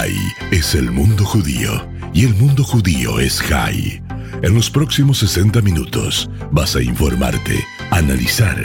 [0.00, 0.16] Jai
[0.50, 4.02] es el mundo judío y el mundo judío es Jai.
[4.40, 8.56] En los próximos 60 minutos vas a informarte, analizar,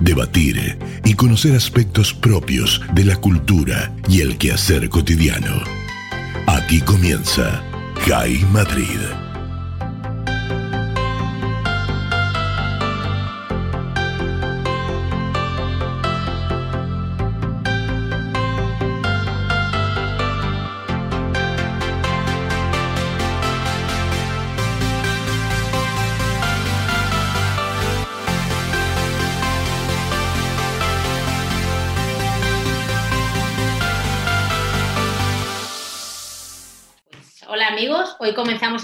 [0.00, 5.64] debatir y conocer aspectos propios de la cultura y el quehacer cotidiano.
[6.46, 7.60] Aquí comienza
[8.06, 9.23] Jai Madrid.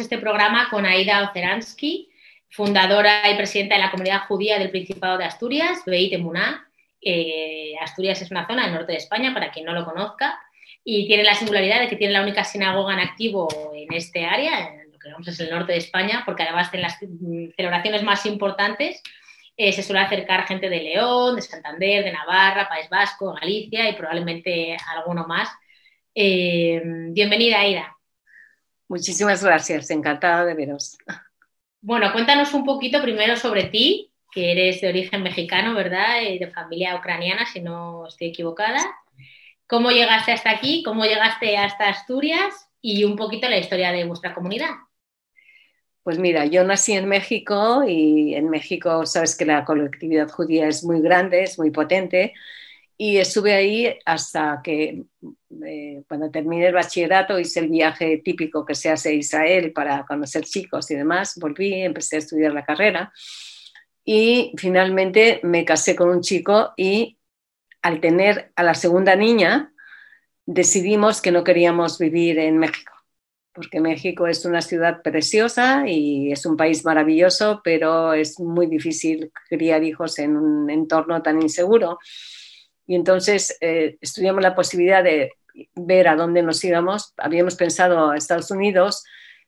[0.01, 2.11] Este programa con Aida Oceransky,
[2.51, 6.67] fundadora y presidenta de la comunidad judía del Principado de Asturias, Beit Emuná.
[7.01, 10.41] Eh, Asturias es una zona del norte de España, para quien no lo conozca,
[10.83, 14.75] y tiene la singularidad de que tiene la única sinagoga en activo en este área,
[14.75, 18.27] en lo que vamos es el norte de España, porque además en las celebraciones más
[18.27, 19.03] importantes
[19.57, 23.95] eh, se suele acercar gente de León, de Santander, de Navarra, País Vasco, Galicia y
[23.95, 25.51] probablemente alguno más.
[26.15, 28.00] Eh, bienvenida, Aida.
[28.91, 30.99] Muchísimas gracias, encantada de veros.
[31.81, 36.23] Bueno, cuéntanos un poquito primero sobre ti, que eres de origen mexicano, ¿verdad?
[36.29, 38.81] Y de familia ucraniana, si no estoy equivocada.
[39.69, 40.83] ¿Cómo llegaste hasta aquí?
[40.83, 42.69] ¿Cómo llegaste hasta Asturias?
[42.83, 44.71] Y un poquito la historia de vuestra comunidad.
[46.03, 50.83] Pues mira, yo nací en México y en México sabes que la colectividad judía es
[50.83, 52.35] muy grande, es muy potente
[53.03, 55.05] y estuve ahí hasta que
[55.65, 60.05] eh, cuando terminé el bachillerato hice el viaje típico que se hace a Israel para
[60.05, 63.11] conocer chicos y demás, volví, empecé a estudiar la carrera
[64.05, 67.17] y finalmente me casé con un chico y
[67.81, 69.73] al tener a la segunda niña
[70.45, 72.93] decidimos que no queríamos vivir en México,
[73.55, 79.33] porque México es una ciudad preciosa y es un país maravilloso, pero es muy difícil
[79.49, 81.99] criar hijos en un entorno tan inseguro.
[82.91, 85.31] Y entonces eh, estudiamos la posibilidad de
[85.77, 87.15] ver a dónde nos íbamos.
[87.19, 89.05] Habíamos pensado a Estados Unidos,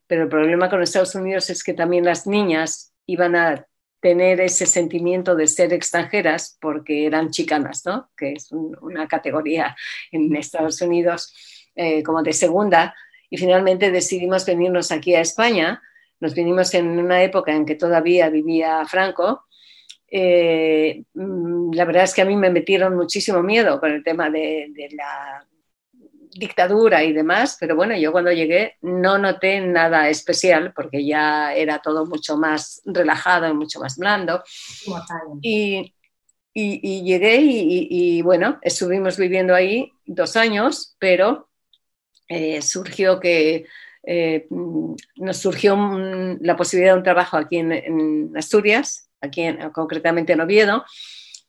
[0.07, 3.67] pero el problema con Estados Unidos es que también las niñas iban a
[3.99, 8.13] tener ese sentimiento de ser extranjeras porque eran chicanas, ¿no?
[8.17, 9.75] que es una categoría
[10.13, 11.35] en Estados Unidos
[11.75, 12.95] eh, como de segunda.
[13.29, 15.83] Y finalmente decidimos venirnos aquí a España.
[16.21, 19.47] Nos vinimos en una época en que todavía vivía Franco
[20.15, 24.29] eh, mm, la verdad es que a mí me metieron muchísimo miedo con el tema
[24.29, 25.47] de, la
[26.35, 31.81] dictadura y demás, pero bueno, yo cuando llegué no noté nada especial porque ya era
[31.81, 34.43] todo mucho más relajado y mucho más blando.
[35.41, 35.95] Y,
[36.55, 41.49] llegué y, bueno, estuvimos viviendo ahí dos años, pero
[42.29, 43.65] eh, surgió que
[44.03, 45.75] eh, mm, nos surgió
[46.41, 50.85] la posibilidad de un trabajo aquí en Asturias aquí concretamente en Oviedo,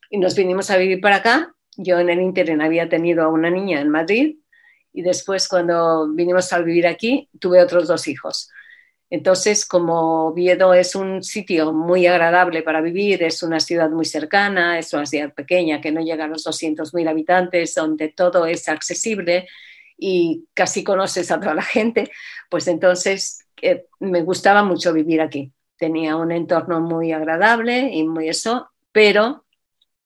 [0.09, 1.55] y nos vinimos a vivir para acá.
[1.75, 4.37] Yo en el Inter había tenido a una niña en Madrid
[4.93, 8.51] y después cuando vinimos a vivir aquí tuve otros dos hijos.
[9.09, 14.77] Entonces, como Oviedo es un sitio muy agradable para vivir, es una ciudad muy cercana,
[14.77, 19.47] es una ciudad pequeña que no llega a los 200.000 habitantes, donde todo es accesible
[19.97, 22.11] y casi conoces a toda la gente,
[22.49, 28.29] pues entonces eh, me gustaba mucho vivir aquí tenía un entorno muy agradable y muy
[28.29, 29.45] eso, pero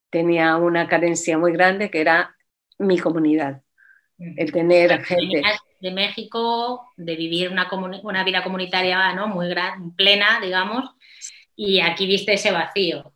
[0.10, 2.36] tenía una carencia muy grande que era
[2.80, 3.62] mi comunidad.
[4.18, 5.42] El tener gente.
[5.80, 7.70] De México, de vivir una,
[8.02, 9.28] una vida comunitaria ¿no?
[9.28, 10.90] muy gran, plena, digamos,
[11.56, 13.14] y aquí viste ese vacío.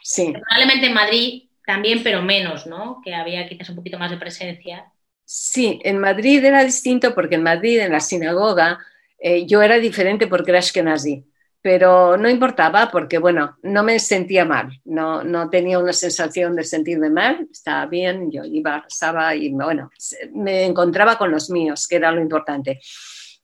[0.00, 0.32] Sí.
[0.32, 3.00] Probablemente en Madrid también, pero menos, ¿no?
[3.02, 4.92] Que había quizás un poquito más de presencia.
[5.24, 8.78] Sí, en Madrid era distinto porque en Madrid, en la sinagoga,
[9.18, 11.24] eh, yo era diferente porque era ashkenazi
[11.64, 16.62] pero no importaba porque, bueno, no me sentía mal, no, no tenía una sensación de
[16.62, 19.90] sentirme mal, estaba bien, yo iba, estaba y, bueno,
[20.34, 22.80] me encontraba con los míos, que era lo importante.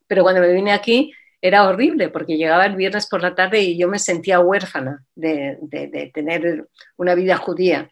[0.05, 3.75] Pero cuando me vine aquí era horrible porque llegaba el viernes por la tarde y
[3.75, 6.67] yo me sentía huérfana de, de, tener
[6.97, 7.89] una vida judía.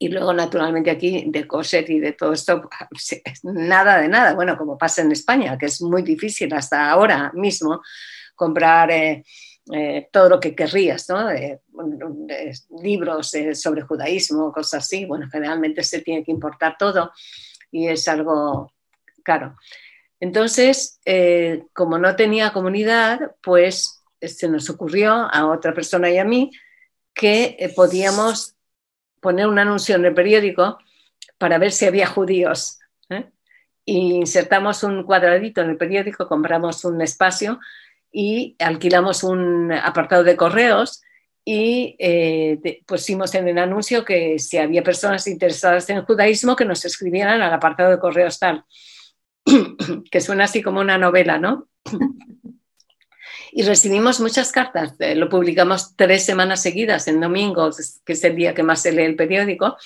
[0.00, 2.68] Y luego, naturalmente, aquí de coser y de todo esto,
[3.44, 4.34] nada de nada.
[4.34, 7.82] Bueno, como pasa en España, que es muy difícil hasta ahora mismo
[8.38, 9.24] comprar eh,
[9.72, 11.28] eh, todo lo que querrías, ¿no?
[12.80, 15.04] libros sobre judaísmo, cosas así.
[15.04, 17.12] Bueno, generalmente se tiene que importar todo
[17.70, 18.72] y es algo
[19.22, 19.56] caro.
[20.20, 26.24] Entonces, eh, como no tenía comunidad, pues se nos ocurrió a otra persona y a
[26.24, 26.50] mí
[27.12, 28.54] que podíamos
[29.20, 30.78] poner un anuncio en el periódico
[31.38, 32.78] para ver si había judíos
[33.88, 37.58] insertamos un cuadradito en el periódico, compramos un espacio
[38.12, 41.02] y alquilamos un apartado de correos
[41.44, 46.84] y eh, pusimos en el anuncio que si había personas interesadas en judaísmo que nos
[46.84, 48.64] escribieran al apartado de correos tal,
[50.10, 51.68] que suena así como una novela, ¿no?
[53.52, 58.36] y recibimos muchas cartas, eh, lo publicamos tres semanas seguidas en domingos, que es el
[58.36, 59.76] día que más se lee el periódico,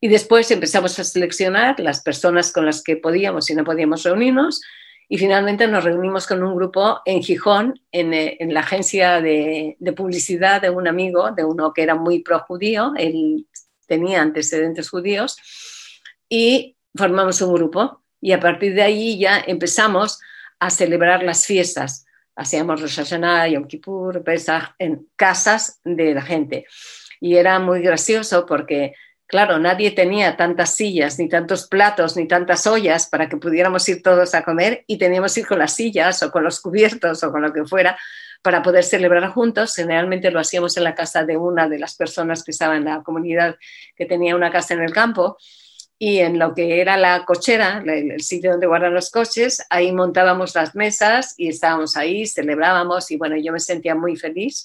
[0.00, 4.62] y después empezamos a seleccionar las personas con las que podíamos y no podíamos reunirnos,
[5.12, 10.62] y finalmente nos reunimos con un grupo en Gijón, en, eh, la agencia de, publicidad
[10.62, 13.44] de un amigo, de uno que era muy pro-judío, él
[13.88, 15.36] tenía antecedentes judíos,
[16.28, 18.04] y formamos un grupo.
[18.20, 20.20] Y a partir de ahí ya empezamos
[20.60, 22.06] a celebrar las fiestas.
[22.36, 26.66] Hacíamos Rosh Hashanah, Yom Kippur, Pesach, en casas de la gente.
[27.20, 28.94] Y era muy gracioso porque
[29.30, 34.02] Claro, nadie tenía tantas sillas, ni tantos platos, ni tantas ollas para que pudiéramos ir
[34.02, 37.30] todos a comer y teníamos que ir con las sillas o con los cubiertos o
[37.30, 37.96] con lo que fuera
[38.42, 39.76] para poder celebrar juntos.
[39.76, 43.04] Generalmente lo hacíamos en la casa de una de las personas que estaba en la
[43.04, 43.54] comunidad
[43.94, 45.36] que tenía una casa en el campo
[45.96, 50.56] y en lo que era la cochera, el sitio donde guardan los coches, ahí montábamos
[50.56, 54.64] las mesas y estábamos ahí, celebrábamos y bueno, yo me sentía muy feliz.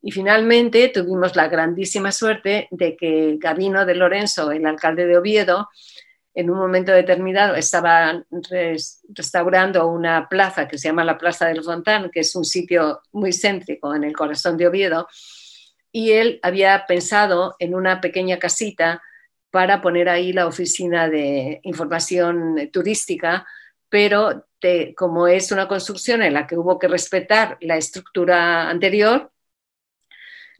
[0.00, 5.68] Y finalmente tuvimos la grandísima suerte de que Gabino de Lorenzo, el alcalde de Oviedo,
[6.34, 8.24] en un momento determinado estaba
[9.08, 13.32] restaurando una plaza que se llama la Plaza del Fontán, que es un sitio muy
[13.32, 15.08] céntrico en el corazón de Oviedo,
[15.90, 19.02] y él había pensado en una pequeña casita
[19.50, 23.44] para poner ahí la oficina de información turística,
[23.88, 24.46] pero
[24.96, 29.32] como es una construcción en la que hubo que respetar la estructura anterior,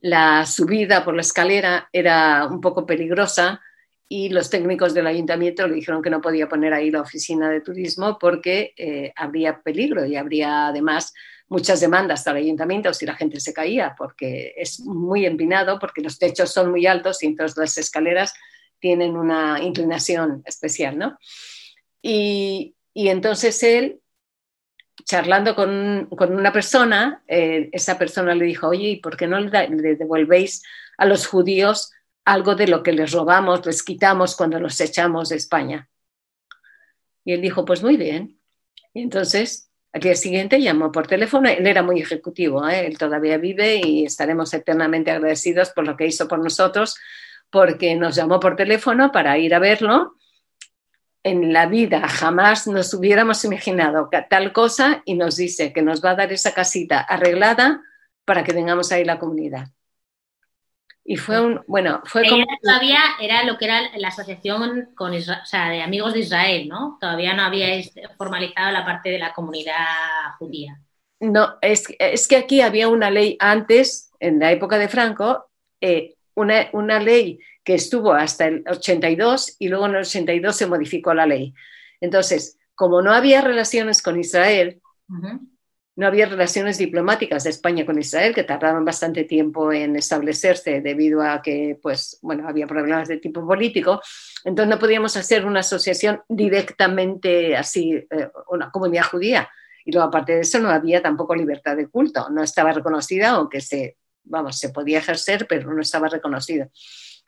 [0.01, 3.61] la subida por la escalera era un poco peligrosa
[4.09, 7.61] y los técnicos del ayuntamiento le dijeron que no podía poner ahí la oficina de
[7.61, 11.13] turismo porque eh, habría peligro y habría además
[11.49, 16.19] muchas demandas al ayuntamiento si la gente se caía porque es muy empinado, porque los
[16.19, 18.33] techos son muy altos y entonces las escaleras
[18.81, 21.19] tienen una inclinación especial, ¿no?
[22.01, 24.01] Y, y entonces él
[25.09, 29.97] charlando con, una persona, eh, esa persona le dijo, oye, ¿y por qué no le,
[29.97, 30.63] devolvéis
[30.99, 31.91] a los judíos
[32.27, 35.89] algo de lo que les robamos, les quitamos cuando los echamos de España?
[37.25, 38.39] Y él dijo, pues muy bien.
[38.93, 42.87] Entonces, al día siguiente llamó por teléfono, él era muy ejecutivo, ¿eh?
[42.87, 46.97] él todavía vive y estaremos eternamente agradecidos por lo que hizo por nosotros,
[47.49, 50.18] porque nos llamó por teléfono para ir a verlo
[51.29, 56.11] en la vida jamás nos hubiéramos imaginado tal cosa y nos dice que nos va
[56.11, 57.83] a dar esa casita arreglada
[58.25, 59.69] para que tengamos ahí la comunidad.
[61.05, 62.45] Y fue un, bueno, fue como...
[62.63, 66.99] Todavía era lo que era la asociación con o sea, de amigos de Israel, ¿no?
[67.01, 67.83] Todavía no había
[68.19, 69.75] formalizado la parte de la comunidad
[70.39, 70.79] judía.
[71.21, 75.47] No, es, es que aquí había una ley antes, en la época de Franco,
[75.81, 80.67] eh, una, una ley que estuvo hasta el 82 y luego en el 82 se
[80.67, 81.53] modificó la ley.
[82.01, 84.81] Entonces, como no había relaciones con Israel,
[85.95, 91.21] no había relaciones diplomáticas de España con Israel, que tardaron bastante tiempo en establecerse debido
[91.21, 94.01] a que, pues, bueno, había problemas de tipo político,
[94.45, 99.47] entonces no podíamos hacer una asociación directamente así, eh, una comunidad judía.
[99.85, 103.61] Y luego, aparte de eso, no había tampoco libertad de culto, no estaba reconocida, aunque
[103.61, 106.71] se, vamos, se podía ejercer, pero no estaba reconocida.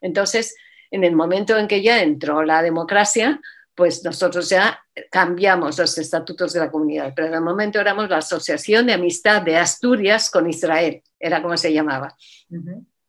[0.01, 0.55] Entonces,
[0.91, 3.41] en el momento en que ya entró la democracia,
[3.75, 4.79] pues nosotros ya
[5.11, 9.43] cambiamos los estatutos de la comunidad, pero en el momento éramos la Asociación de Amistad
[9.43, 12.15] de Asturias con Israel, era como se llamaba.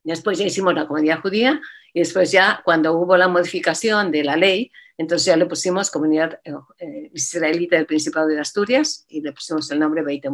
[0.04, 1.60] Después ya hicimos la comunidad judía
[1.94, 6.40] y después ya cuando hubo la modificación de la ley, entonces ya le pusimos comunidad
[6.44, 10.26] eh, israelita del Principado de Asturias y le pusimos el nombre Beit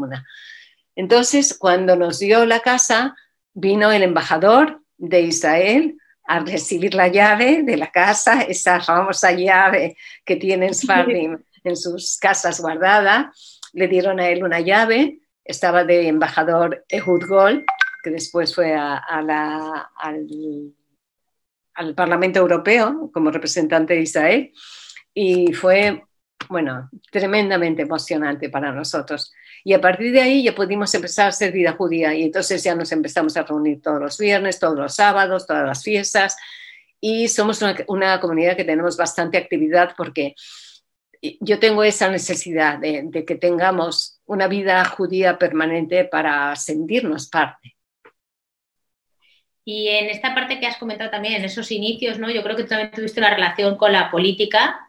[0.95, 3.15] Entonces, cuando nos dio la casa,
[3.53, 5.97] vino el embajador de Israel
[6.27, 12.17] a recibir la llave de la casa, esa famosa llave que tienen Sfardim en sus
[12.17, 13.31] casas guardada.
[13.73, 17.65] Le dieron a él una llave, estaba de embajador Ehud Gol,
[18.03, 20.27] que después fue a, la, al,
[21.75, 24.51] al, Parlamento Europeo como representante de Israel.
[25.13, 26.03] Y fue,
[26.49, 29.31] bueno, tremendamente emocionante para nosotros.
[29.63, 32.75] Y a partir de ahí ya pudimos empezar a hacer vida judía y entonces ya
[32.75, 36.37] nos empezamos a reunir todos los viernes, todos los sábados, todas las fiestas
[36.99, 40.35] y somos una, comunidad que tenemos bastante actividad porque
[41.21, 47.75] yo tengo esa necesidad de, que tengamos una vida judía permanente para sentirnos parte.
[49.65, 52.29] Y en esta parte que has comentado también, en esos inicios, ¿no?
[52.29, 54.86] Yo creo que también tuviste una relación con la política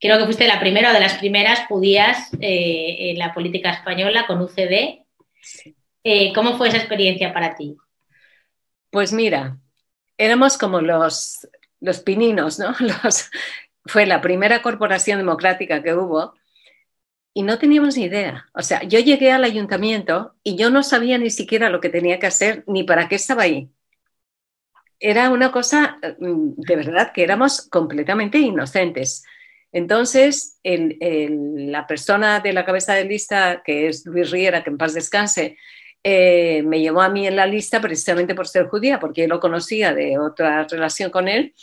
[0.00, 4.26] creo que fuiste la primera o de las primeras judías eh, en la política española
[4.26, 5.04] con UCD.
[6.02, 7.76] Eh, ¿Cómo fue esa experiencia para ti?
[8.90, 9.58] Pues mira,
[10.16, 11.46] éramos como los,
[11.80, 12.74] los pininos, ¿no?
[13.84, 16.34] fue la primera corporación democrática que hubo
[17.32, 18.48] y no teníamos ni idea.
[18.54, 22.18] O sea, yo llegué al ayuntamiento y yo no sabía ni siquiera lo que tenía
[22.18, 23.70] que hacer ni para qué estaba ahí.
[24.98, 29.24] Era una cosa, mm, de verdad, que éramos completamente inocentes.
[29.72, 34.94] Entonces, la persona de la cabeza de lista, que es Luis Riera, que en paz
[34.94, 35.56] descanse,
[36.02, 39.40] eh, me llevó a mí en la lista precisamente por ser judía, porque yo lo
[39.40, 41.54] conocía de otra relación con él.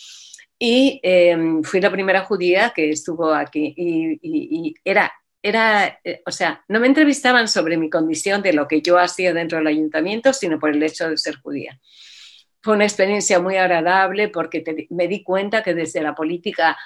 [0.59, 3.73] Y em, fui la primera judía que estuvo aquí.
[3.77, 5.11] y era
[5.41, 9.33] era, eh, o sea, no me entrevistaban sobre mi condición de lo que yo hacía
[9.33, 11.79] dentro del ayuntamiento, sino por el hecho de ser judía.
[12.61, 16.77] Fue una experiencia muy agradable porque me di cuenta que desde la política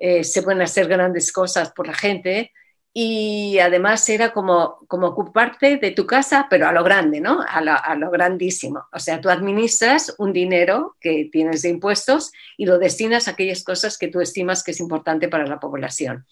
[0.00, 2.52] eh, se pueden hacer grandes cosas por la gente
[2.92, 7.44] y además era como, como ocuparte de tu casa, pero a lo grande, ¿no?
[7.46, 8.86] A lo, a lo grandísimo.
[8.92, 13.62] O sea, tú administras un dinero que tienes de impuestos y lo destinas a aquellas
[13.62, 16.26] cosas que tú estimas que es importante para la población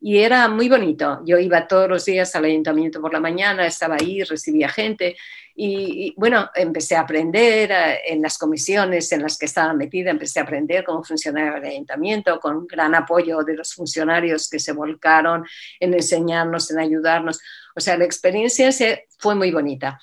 [0.00, 1.22] y era muy bonito.
[1.24, 5.16] Yo iba todos los días al ayuntamiento por la mañana, estaba ahí, recibía gente
[5.58, 10.38] y, bueno, empecé a aprender eh, en las comisiones en las que estaba metida, empecé
[10.38, 15.46] a aprender cómo funcionaba el ayuntamiento con gran apoyo de los funcionarios que se volcaron
[15.80, 17.40] en enseñarnos, en ayudarnos.
[17.74, 19.98] O sea, la experiencia se, fue muy bonita.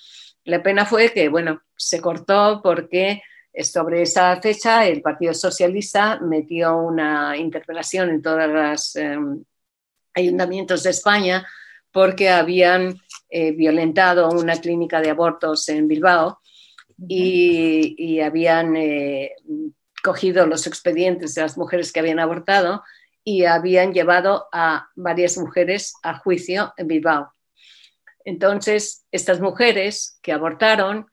[0.46, 3.22] La pena fue que, bueno, se cortó porque
[3.62, 8.96] sobre esa fecha el Partido Socialista metió una interpelación en todas las...
[8.96, 9.44] Em,
[10.13, 11.46] ayuntamientos de España
[11.91, 16.39] porque habían eh, violentado una clínica de abortos en Bilbao
[17.08, 19.32] y, habían eh,
[20.03, 22.84] cogido los expedientes de las mujeres que habían abortado
[23.24, 27.34] y habían llevado a varias mujeres a juicio en Bilbao.
[28.25, 31.08] Entonces, estas mujeres que abortaron,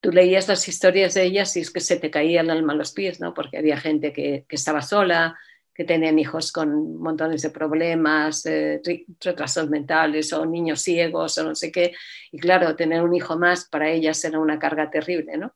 [0.00, 2.76] tú leías las historias de ellas y es que se te caía el alma a
[2.76, 3.34] los pies, ¿no?
[3.34, 5.38] Porque había gente que, que estaba sola,
[5.78, 8.82] que tenían hijos con montones de problemas, eh,
[9.20, 11.94] retrasos mentales o niños ciegos o no sé qué.
[12.32, 15.54] Y claro, tener un hijo más para ellas era una carga terrible, ¿no?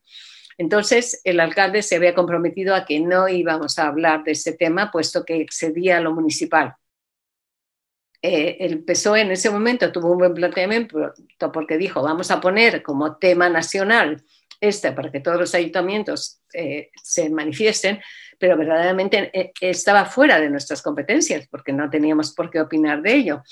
[0.58, 4.92] Entonces, el alcalde se había comprometido a que no íbamos a hablar de ese tema,
[4.92, 6.76] puesto que excedía lo municipal.
[8.22, 11.12] Eh, el PSOE en ese momento tuvo un buen planteamiento
[11.52, 14.22] porque dijo, vamos a poner como tema nacional
[14.60, 18.00] este para que todos los ayuntamientos eh, se manifiesten,
[18.42, 23.14] pero verdaderamente eh, estaba fuera de nuestras competencias porque no teníamos por qué opinar de
[23.14, 23.44] ello.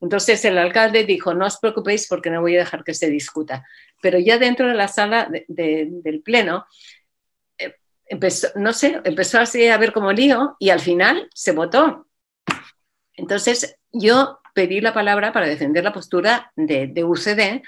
[0.00, 3.66] Entonces el alcalde dijo, no os preocupéis porque no voy a dejar que se discuta.
[4.00, 6.64] Pero ya dentro de la sala del pleno,
[7.58, 7.74] eh,
[8.06, 12.06] empezó, no sé, empezó a ver como lío y al final se votó.
[13.14, 17.62] Entonces yo pedí la palabra para defender la postura de, de UCD,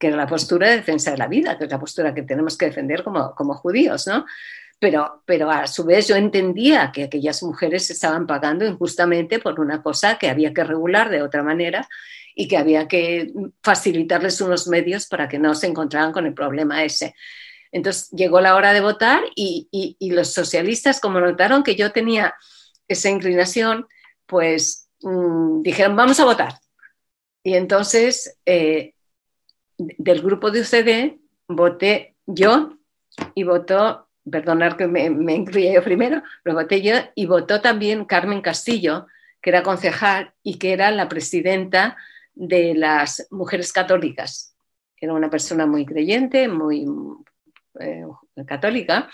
[0.00, 2.58] que era la postura de defensa de la vida, que es la postura que tenemos
[2.58, 4.26] que defender como, como judíos, ¿no?
[4.84, 9.82] Pero, pero a su vez yo entendía que aquellas mujeres estaban pagando injustamente por una
[9.82, 11.88] cosa que había que regular de otra manera
[12.34, 16.84] y que había que facilitarles unos medios para que no se encontraran con el problema
[16.84, 17.14] ese.
[17.72, 22.34] Entonces llegó la hora de votar y, los socialistas, como notaron que yo tenía
[22.86, 23.86] esa inclinación,
[24.26, 26.58] pues mm, dijeron, vamos a votar.
[27.42, 28.92] Y entonces, eh,
[29.78, 32.76] del grupo de UCD, voté yo
[33.34, 38.04] y votó perdonar que me, me incluya yo primero, lo voté yo y votó también
[38.04, 39.06] Carmen Castillo,
[39.40, 41.96] que era concejal y que era la presidenta
[42.34, 44.56] de las mujeres católicas.
[44.96, 46.86] Era una persona muy creyente, muy
[47.80, 48.04] eh,
[48.46, 49.10] católica,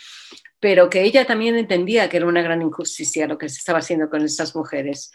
[0.61, 4.09] pero que ella también entendía que era una gran injusticia lo que se estaba haciendo
[4.09, 5.11] con estas mujeres.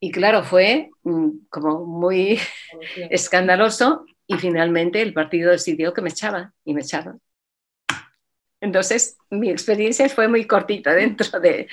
[0.00, 2.38] Y claro, fue mm, como muy
[3.10, 7.20] escandaloso y finalmente el partido decidió que me echaban y me echaron.
[8.62, 11.66] Entonces, mi experiencia fue muy cortita dentro de,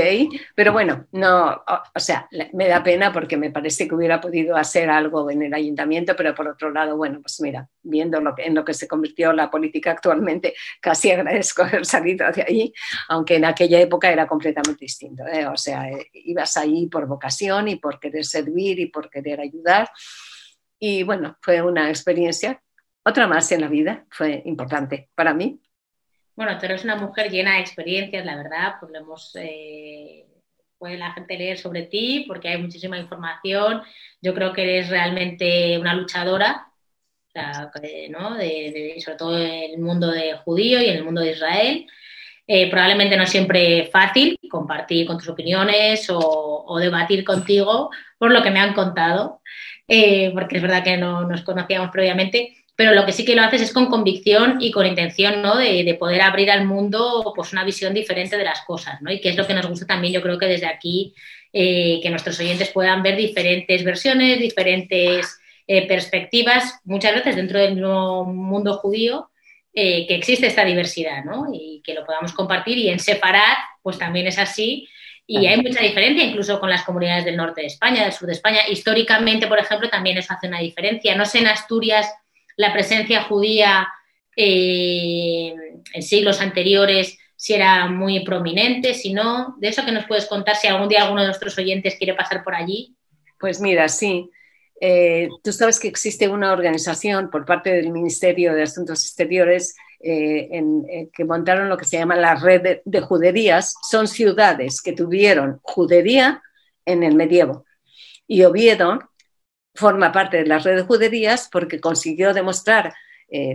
[0.00, 1.60] ahí, pero bueno, no,
[1.94, 5.52] o, sea, me da pena porque me parece que hubiera podido hacer algo en el
[5.52, 8.86] ayuntamiento, pero por otro lado, bueno, pues mira, viendo lo que, en lo que se
[8.86, 12.72] convirtió la política actualmente, casi agradezco haber salido de ahí,
[13.08, 15.26] aunque en aquella época era completamente distinto.
[15.26, 15.48] ¿eh?
[15.48, 19.90] O sea, eh, ibas ahí por vocación y por querer servir y por querer ayudar.
[20.78, 22.62] Y bueno, fue una experiencia,
[23.04, 25.60] otra más en la vida, fue importante para mí
[26.36, 30.26] bueno, tú eres una mujer llena de experiencias, la verdad, pues lo hemos, eh,
[30.78, 33.82] puede la gente leer sobre ti porque hay muchísima información.
[34.20, 36.68] Yo creo que eres realmente una luchadora,
[38.10, 38.34] ¿no?
[38.36, 41.86] de, sobre todo en el mundo de judío y en el mundo de Israel.
[42.46, 48.50] Eh, probablemente no siempre fácil compartir con tus opiniones o, debatir contigo por lo que
[48.50, 49.40] me han contado,
[49.88, 53.42] eh, porque es verdad que no nos conocíamos previamente, pero lo que sí que lo
[53.42, 55.56] haces es con convicción y con intención ¿no?
[55.56, 59.10] de, poder abrir al mundo pues, una visión diferente de las cosas, ¿no?
[59.10, 61.14] y que es lo que nos gusta también, yo creo que desde aquí,
[61.52, 68.24] eh, que nuestros oyentes puedan ver diferentes versiones, diferentes perspectivas, muchas veces dentro del mismo
[68.24, 69.30] mundo judío,
[69.78, 71.48] eh, que existe esta diversidad, ¿no?
[71.52, 74.88] Y que lo podamos compartir y en separar, pues también es así.
[75.26, 78.32] Y hay mucha diferencia incluso con las comunidades del norte de España, del sur de
[78.32, 78.60] España.
[78.70, 81.14] Históricamente, por ejemplo, también eso hace una diferencia.
[81.14, 82.10] No sé en Asturias
[82.56, 83.88] la presencia judía
[84.36, 85.54] eh,
[85.92, 89.56] en siglos anteriores si era muy prominente, si no.
[89.58, 92.42] De eso que nos puedes contar si algún día alguno de nuestros oyentes quiere pasar
[92.42, 92.96] por allí.
[93.38, 94.30] Pues mira, sí.
[94.80, 100.48] Eh, tú sabes que existe una organización por parte del Ministerio de Asuntos Exteriores eh,
[100.52, 103.74] eh, que montaron lo que se llama la red de, juderías.
[103.88, 106.42] Son ciudades que tuvieron judería
[106.84, 107.64] en el medievo.
[108.26, 108.98] Y Oviedo
[109.76, 112.92] forma parte de la red de juderías porque consiguió demostrar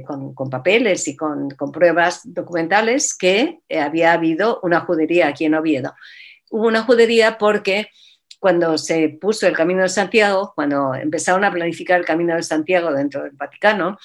[0.05, 5.93] con, papeles y con, pruebas documentales que había habido una judería aquí en Oviedo.
[6.49, 7.87] Hubo una judería porque
[8.41, 12.91] cuando se puso el Camino de Santiago, cuando empezaron a planificar el Camino de Santiago
[12.91, 13.97] dentro del Vaticano,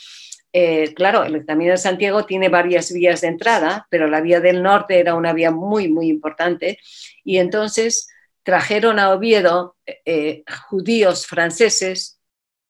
[0.53, 4.63] eh, claro, el Camino de Santiago tiene varias vías de entrada, pero la vía del
[4.63, 6.79] norte era una vía muy, muy importante.
[7.25, 8.09] Y entonces
[8.47, 9.75] trajeron a Oviedo
[10.05, 12.21] eh, judíos franceses,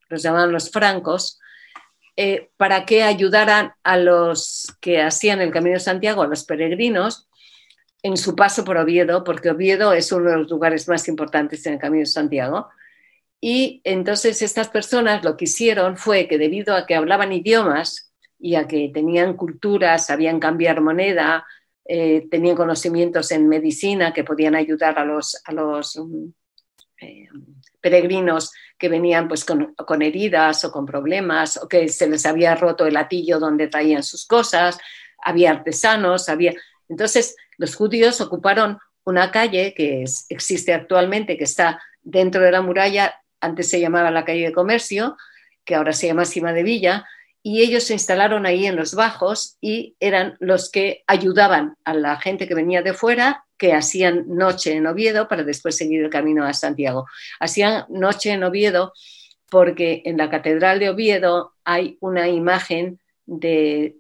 [0.09, 1.39] los llamaban los francos,
[2.17, 7.29] eh, para que ayudaran a los que hacían el Camino de Santiago, a los peregrinos,
[8.03, 11.75] en su paso por Oviedo, porque Oviedo es uno de los lugares más importantes en
[11.75, 12.71] el Camino de Santiago.
[13.39, 18.55] Y entonces estas personas lo que hicieron fue que debido a que hablaban idiomas y
[18.55, 21.45] a que tenían culturas, sabían cambiar moneda,
[21.89, 26.27] eh, tenían conocimientos en medicina que podían ayudar a los, mm,
[27.01, 27.29] eh,
[27.81, 32.87] peregrinos que venían pues con, heridas o con problemas o que se les había roto
[32.87, 34.79] el latillo donde traían sus cosas,
[35.23, 36.55] había artesanos, había...
[36.89, 43.15] Entonces, los judíos ocuparon una calle que existe actualmente, que está dentro de la muralla,
[43.41, 45.17] antes se llamaba la calle de comercio,
[45.65, 47.07] que ahora se llama Cima de Villa,
[47.49, 52.19] y ellos se instalaron ahí en los bajos y eran los que ayudaban a la
[52.19, 56.45] gente que venía de fuera, que hacían noche en Oviedo para después seguir el camino
[56.45, 57.07] a Santiago.
[57.39, 58.93] Hacían noche en Oviedo
[59.49, 63.95] porque en la Catedral de Oviedo hay una imagen de,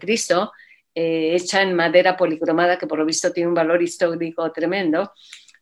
[0.00, 0.50] Cristo
[0.94, 5.12] eh, hecha en madera policromada que por lo visto tiene un valor histórico tremendo.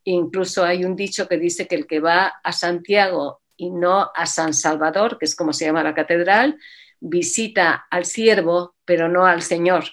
[0.05, 4.25] Incluso hay un dicho que dice que el que va a Santiago y no a
[4.25, 6.57] San Salvador, que es como se llama la catedral,
[7.01, 9.83] visita al siervo, pero no al Señor,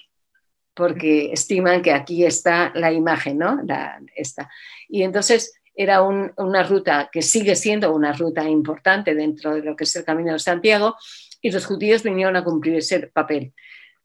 [0.73, 3.59] porque estiman que aquí está la imagen, ¿no?
[3.65, 4.49] La, esta.
[4.87, 9.83] Y entonces era una ruta que sigue siendo una ruta importante dentro de lo que
[9.83, 10.95] es el Camino de Santiago,
[11.41, 13.53] y los judíos vinieron a cumplir ese papel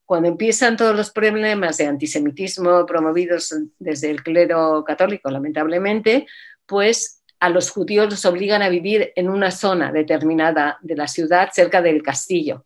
[0.05, 6.27] cuando empiezan todos los problemas de antisemitismo promovidos desde el clero católico, lamentablemente,
[6.65, 11.49] pues a los judíos los obligan a vivir en una zona determinada de la ciudad,
[11.51, 12.65] cerca del castillo,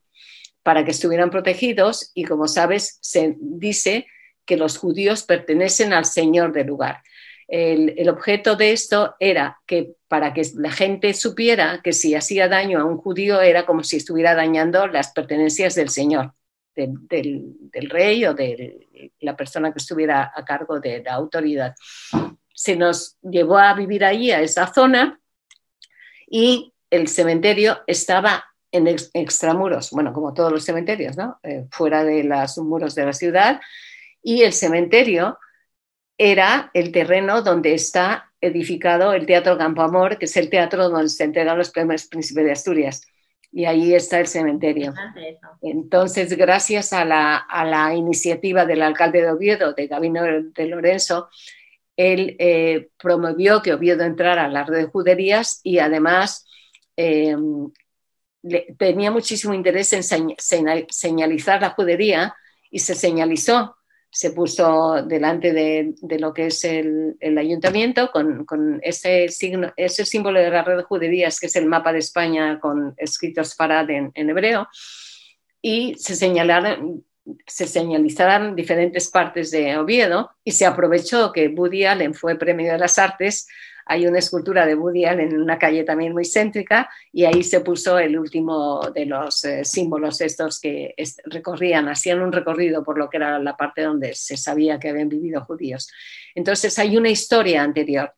[0.70, 4.06] para que estuvieran protegidos y, como sabes, se dice
[4.46, 7.02] que los judíos pertenecen al señor del lugar.
[7.48, 12.48] El, el, objeto de esto era que para que la gente supiera que si hacía
[12.48, 16.34] daño a un judío era como si estuviera dañando las pertenencias del Señor
[16.76, 21.74] del, rey o de la persona que estuviera a cargo de la autoridad.
[22.54, 25.20] Se nos llevó a vivir ahí, a esa zona,
[26.30, 31.40] y el cementerio estaba en extramuros, bueno, como todos los cementerios, ¿no?
[31.44, 33.62] Eh, fuera de los muros de la ciudad,
[34.22, 35.38] y el cementerio
[36.18, 41.10] era el terreno donde está edificado el Teatro Campo Amor, que es el teatro donde
[41.10, 43.02] se entregan los premios Príncipe de Asturias
[43.52, 44.94] y ahí está el cementerio.
[45.62, 51.30] Entonces, gracias a la, iniciativa del alcalde de Oviedo, de Gabino de Lorenzo,
[51.96, 56.46] él eh, promovió que Oviedo entrara a la red de juderías y además
[58.44, 62.36] em, tenía muchísimo interés en señalizar la judería
[62.72, 63.76] y se señalizó.
[64.12, 70.50] Se puso delante de, lo que es el, ayuntamiento con, ese, signo, ese símbolo de
[70.50, 74.68] la red de juderías, que es el mapa de España con escritos Farad en, hebreo,
[75.62, 77.04] y se señalaron
[77.46, 82.80] se señalizaron diferentes partes de Oviedo y se aprovechó que Woody Allen fue premio de
[82.80, 83.48] las artes
[83.90, 87.98] hay una escultura de Woody en una calle también muy céntrica y ahí se puso
[87.98, 90.94] el último de los eh, símbolos estos que
[91.26, 95.10] recorrían, hacían un recorrido por lo que era la parte donde se sabía que habían
[95.10, 95.90] vivido judíos.
[96.36, 98.14] Entonces hay una historia anterior.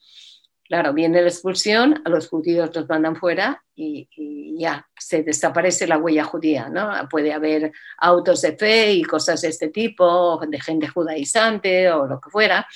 [0.65, 4.09] Claro, viene la expulsión, a los judíos los mandan fuera y,
[4.59, 6.91] ya se desaparece la huella judía, ¿no?
[7.09, 12.21] Puede haber autos de fe y cosas de este tipo, de gente judaizante o lo
[12.21, 12.67] que fuera,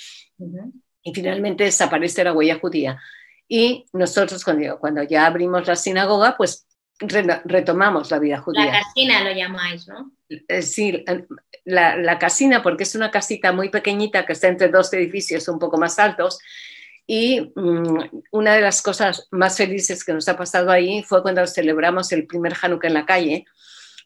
[1.06, 3.00] y finalmente desaparece la huella judía.
[3.48, 6.66] Y nosotros cuando, cuando ya abrimos la sinagoga, pues
[6.98, 8.66] retomamos la vida judía.
[8.66, 10.10] La casina lo llamáis, ¿no?
[10.28, 11.04] Eh, sí,
[11.64, 15.60] la, la casina, porque es una casita muy pequeñita que está entre dos edificios un
[15.60, 16.40] poco más altos
[17.06, 21.46] y mm, una de las cosas más felices que nos ha pasado ahí fue cuando
[21.46, 23.44] celebramos el primer Hanukkah en la calle,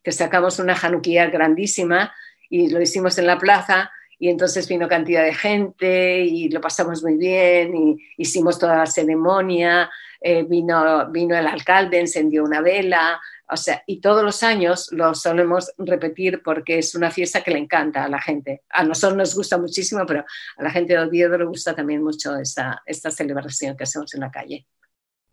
[0.02, 2.12] que sacamos una Hanukkah grandísima
[2.50, 7.02] y lo hicimos en la plaza y entonces vino cantidad de gente y lo pasamos
[7.02, 13.18] muy bien y hicimos toda la ceremonia, eh, vino, vino el alcalde, encendió una vela,
[13.48, 17.58] o sea, y todos los años lo solemos repetir porque es una fiesta que le
[17.58, 18.62] encanta a la gente.
[18.68, 20.22] A nosotros nos gusta muchísimo, pero
[20.58, 24.20] a la gente de Oviedo le gusta también mucho esta, esta celebración que hacemos en
[24.20, 24.66] la calle.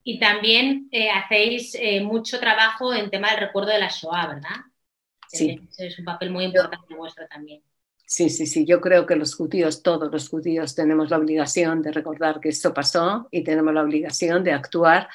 [0.01, 4.55] Y también eh, hacéis eh, mucho trabajo en tema del recuerdo de la Shoah, ¿verdad?
[5.27, 5.59] Sí.
[5.77, 7.61] Es un papel muy importante vuestro también.
[8.09, 8.65] Sí, sí, sí.
[8.65, 12.73] Yo creo que los judíos, todos los judíos, tenemos la obligación de recordar que esto
[12.73, 15.09] pasó y tenemos la obligación de actuar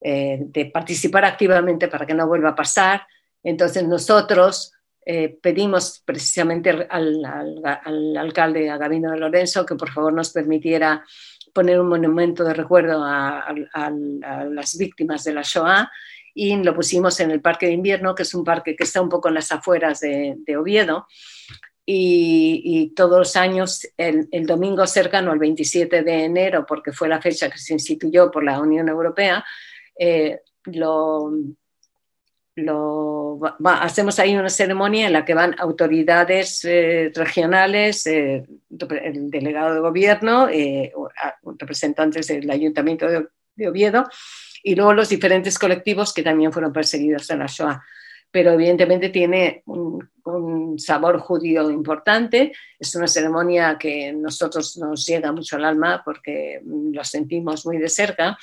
[0.00, 3.02] eh, de participar activamente para que no vuelva a pasar.
[3.42, 4.72] Entonces nosotros
[5.04, 7.24] eh, pedimos precisamente al,
[8.16, 11.04] alcalde, a Gabino de Lorenzo, que por favor nos permitiera
[11.52, 13.52] poner un monumento de recuerdo a,
[14.50, 15.90] las víctimas de la Shoah
[16.32, 19.08] y lo pusimos en el Parque de Invierno, que es un parque que está un
[19.08, 21.08] poco en las afueras de, Oviedo.
[21.90, 27.22] Y, todos los años, el, el, domingo cercano al 27 de enero, porque fue la
[27.22, 29.42] fecha que se instituyó por la Unión Europea,
[29.98, 31.32] eh, lo,
[33.64, 38.44] hacemos ahí una ceremonia en la que van autoridades eh, regionales, eh,
[39.02, 40.46] el delegado de gobierno,
[41.58, 43.26] representantes del ayuntamiento de,
[43.66, 44.04] Oviedo
[44.62, 47.82] y luego los diferentes colectivos que también fueron perseguidos en la Shoah.
[48.30, 52.52] Pero evidentemente tiene un, un sabor judío importante.
[52.78, 57.88] Es una ceremonia que nosotros nos llega mucho al alma porque lo sentimos muy de
[57.88, 58.38] cerca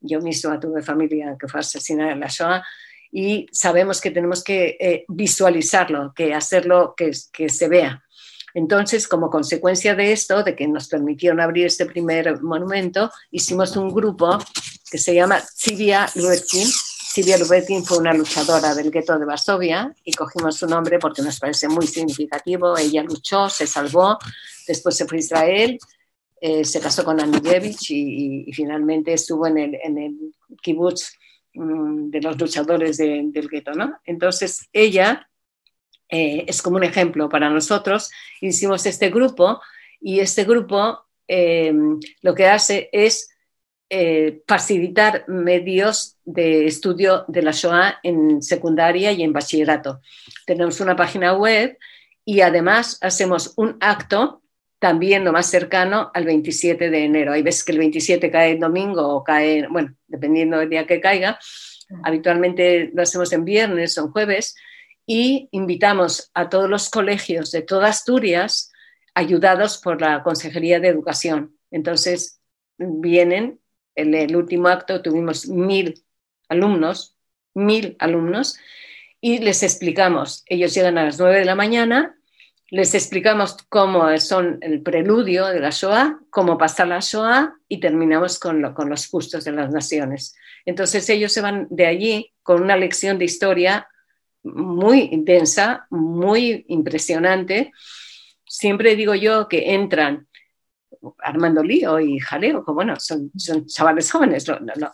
[0.00, 2.64] yo misma tuve familia que fue asesinada en la Shoah
[3.12, 8.02] y sabemos que tenemos que eh, visualizarlo, que hacerlo que, que se vea.
[8.54, 13.90] Entonces, como consecuencia de esto, de que nos permitieron abrir este primer monumento, hicimos un
[13.90, 14.38] grupo
[14.90, 16.68] que se llama Silvia Lubetkin.
[17.12, 21.40] Silvia Lubetkin fue una luchadora del gueto de Varsovia y cogimos su nombre porque nos
[21.40, 22.78] parece muy significativo.
[22.78, 24.16] Ella luchó, se salvó,
[24.68, 25.78] después se fue a Israel,
[26.40, 31.18] eh, se casó con Anugevich y, finalmente estuvo en el, en el kibbutz
[31.54, 33.72] mm, de los luchadores del gueto.
[33.72, 33.98] ¿no?
[34.04, 35.28] Entonces ella
[36.08, 38.08] eh, es como un ejemplo para nosotros.
[38.40, 39.60] Hicimos este grupo
[40.00, 41.74] y este grupo eh,
[42.22, 43.29] lo que hace es
[44.46, 50.00] facilitar medios de estudio de la Shoah en secundaria y en bachillerato.
[50.46, 51.76] Tenemos una página web
[52.24, 54.42] y además hacemos un acto
[54.80, 57.32] también lo más cercano al 27 de enero.
[57.32, 61.00] Hay veces que el 27 cae el domingo o cae, bueno, dependiendo del día que
[61.00, 61.38] caiga.
[62.02, 64.56] Habitualmente lo hacemos en viernes o en jueves
[65.06, 68.72] y invitamos a todos los colegios de toda Asturias
[69.14, 71.56] ayudados por la Consejería de Educación.
[71.70, 72.40] Entonces
[72.78, 73.59] vienen,
[74.00, 76.02] el último acto tuvimos mil
[76.48, 77.16] alumnos,
[77.54, 78.58] mil alumnos,
[79.20, 80.42] y les explicamos.
[80.46, 82.16] Ellos llegan a las nueve de la mañana
[82.70, 88.38] les explicamos cómo son el preludio de la Shoah, cómo pasa la Shoah y terminamos
[88.38, 90.36] con, los justos de las naciones.
[90.64, 93.88] Entonces ellos se van de allí con una lección de historia
[94.44, 97.72] muy densa, muy impresionante.
[98.46, 100.28] Siempre digo yo que entran
[101.18, 103.30] armando lío y jaleo, como bueno, son,
[103.66, 104.46] chavales jóvenes,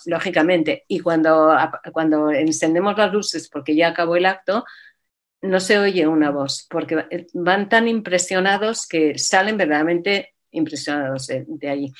[0.07, 0.85] lógicamente.
[0.89, 1.57] Y cuando,
[1.93, 4.65] cuando encendemos las luces, porque ya acabó el acto,
[5.43, 11.93] no se oye una voz, porque van tan impresionados que salen verdaderamente impresionados de, allí.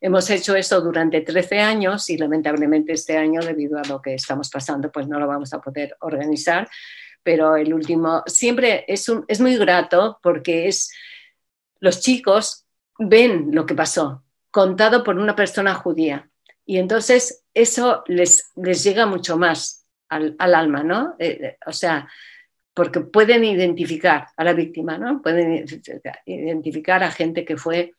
[0.00, 4.48] Hemos hecho eso durante 13 años y lamentablemente este año, debido a lo que estamos
[4.48, 6.68] pasando, pues no lo vamos a poder organizar.
[7.22, 10.90] Pero el último, siempre es, es muy grato porque es,
[11.80, 12.67] los chicos
[12.98, 16.28] ven lo que pasó, contado por una persona judía.
[16.66, 21.14] Y entonces eso les, les llega mucho más al, alma, ¿no?
[21.18, 22.08] Eh, eh, o sea,
[22.74, 25.22] porque pueden identificar a la víctima, ¿no?
[25.22, 25.64] Pueden
[26.26, 27.94] identificar a gente que fue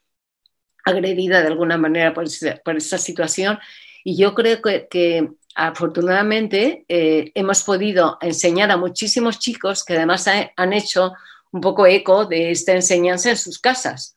[0.86, 2.26] agredida de alguna manera por,
[2.64, 3.60] por esa situación.
[4.04, 10.74] Y yo creo que, afortunadamente eh, hemos podido enseñar a muchísimos chicos que además han
[10.74, 11.14] hecho
[11.52, 14.16] un poco eco de esta enseñanza en sus casas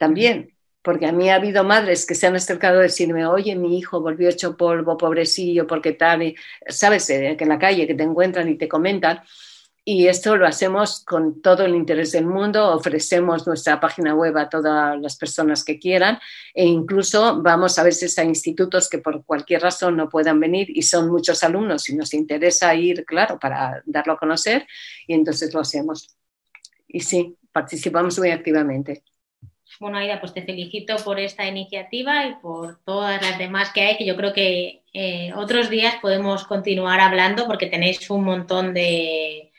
[0.00, 0.56] también.
[0.82, 4.00] Porque a mí ha habido madres que se han acercado a decirme, oye, mi hijo
[4.00, 6.36] volvió hecho polvo, pobrecillo, porque tal, y,
[6.66, 9.20] sabes, eh, que en la calle que te encuentran y te comentan.
[9.84, 14.48] Y esto lo hacemos con todo el interés del mundo, ofrecemos nuestra página web a
[14.48, 16.18] todas las personas que quieran
[16.54, 20.82] e incluso vamos a veces a institutos que por cualquier razón no puedan venir y
[20.82, 24.66] son muchos alumnos y nos interesa ir, claro, para darlo a conocer
[25.06, 26.16] y entonces lo hacemos.
[26.86, 29.02] Y sí, participamos muy activamente.
[29.78, 33.96] Bueno, Aida, pues te felicito por esta iniciativa y por todas las demás que hay,
[33.96, 39.52] que yo creo que eh, otros días podemos continuar hablando porque tenéis un montón de,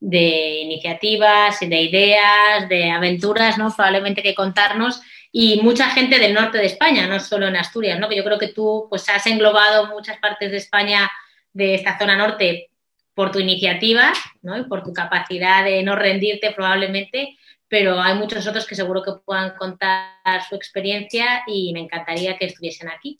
[0.00, 3.72] de iniciativas, de ideas, de aventuras, ¿no?
[3.74, 5.00] Probablemente que contarnos
[5.32, 8.08] y mucha gente del norte de España, no solo en Asturias, ¿no?
[8.08, 11.10] Que yo creo que tú pues has englobado muchas partes de España
[11.52, 12.70] de esta zona norte
[13.14, 14.12] por tu iniciativa,
[14.42, 14.58] ¿no?
[14.58, 17.38] Y por tu capacidad de no rendirte probablemente,
[17.74, 20.12] pero hay muchos otros que seguro que puedan contar
[20.48, 23.16] su experiencia y me encantaría que estuviesen aquí.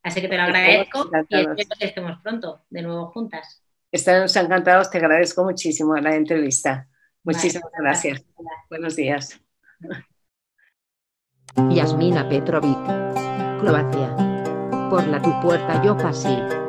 [0.00, 3.64] Así que te lo agradezco y espero que estemos pronto de nuevo juntas.
[3.90, 6.86] Estamos encantados, te agradezco muchísimo la entrevista.
[7.24, 8.24] Muchísimas gracias.
[8.70, 9.40] Buenos días.
[11.70, 12.78] Yasmina Petrovic,
[13.58, 14.14] Croacia.
[14.88, 16.65] Por la tu puerta yo pasé.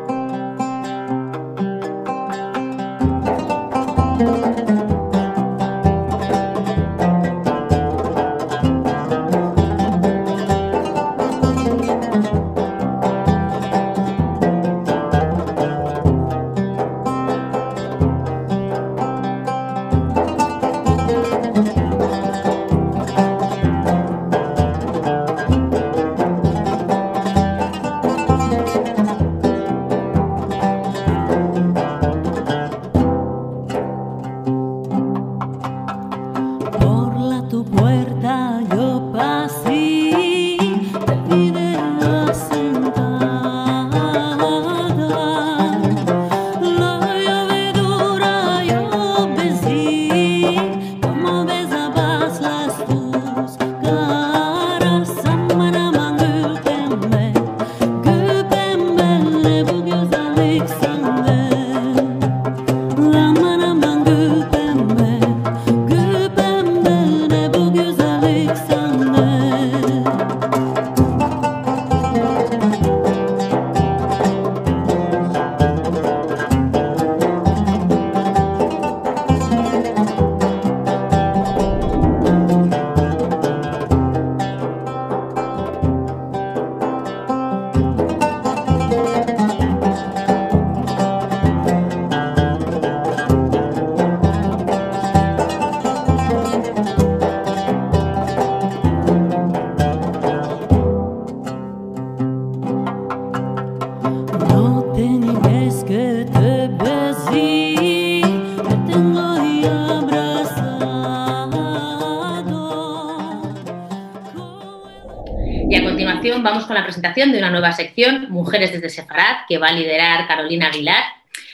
[117.17, 121.03] De una nueva sección, Mujeres desde Sefarad, que va a liderar Carolina Aguilar.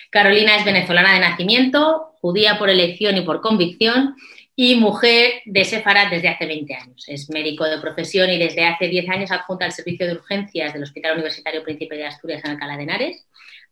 [0.09, 4.15] Carolina es venezolana de nacimiento, judía por elección y por convicción
[4.57, 7.05] y mujer de Sefarad desde hace 20 años.
[7.07, 10.83] Es médico de profesión y desde hace 10 años adjunta al servicio de urgencias del
[10.83, 13.25] Hospital Universitario Príncipe de Asturias en Alcalá de Henares.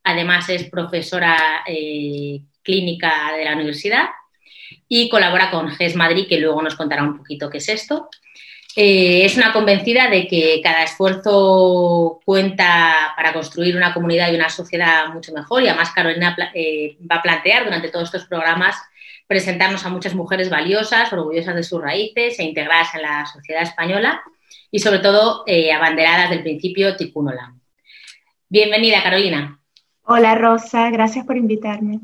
[0.04, 4.06] Además es profesora eh, clínica de la universidad
[4.88, 8.10] y colabora con GES Madrid, que luego nos contará un poquito qué es esto.
[8.76, 14.50] Eh, es una convencida de que cada esfuerzo cuenta para construir una comunidad y una
[14.50, 18.78] sociedad mucho mejor y además Carolina eh, va a plantear durante todos estos programas
[19.28, 24.22] presentarnos a muchas mujeres valiosas, orgullosas de sus raíces e integradas en la sociedad española
[24.70, 27.54] y sobre todo eh, abanderadas del principio Ticunola.
[28.48, 29.60] Bienvenida Carolina.
[30.04, 32.00] Hola Rosa, gracias por invitarme.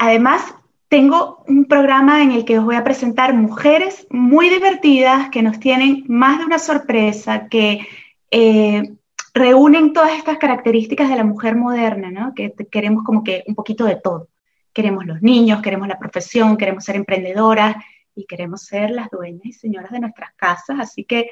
[0.00, 0.54] además,
[0.92, 5.58] tengo un programa en el que os voy a presentar mujeres muy divertidas que nos
[5.58, 7.88] tienen más de una sorpresa, que
[8.30, 8.92] eh,
[9.32, 12.34] reúnen todas estas características de la mujer moderna, ¿no?
[12.34, 14.28] que queremos como que un poquito de todo.
[14.74, 17.76] Queremos los niños, queremos la profesión, queremos ser emprendedoras
[18.14, 20.76] y queremos ser las dueñas y señoras de nuestras casas.
[20.78, 21.30] Así que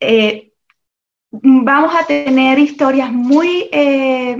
[0.00, 0.52] eh,
[1.30, 4.38] vamos a tener historias muy eh,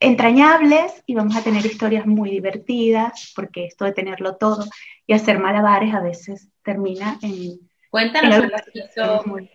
[0.00, 4.64] entrañables y vamos a tener historias muy divertidas, porque esto de tenerlo todo
[5.06, 7.58] y hacer malabares a veces termina en...
[7.90, 9.48] Cuéntanos un poquito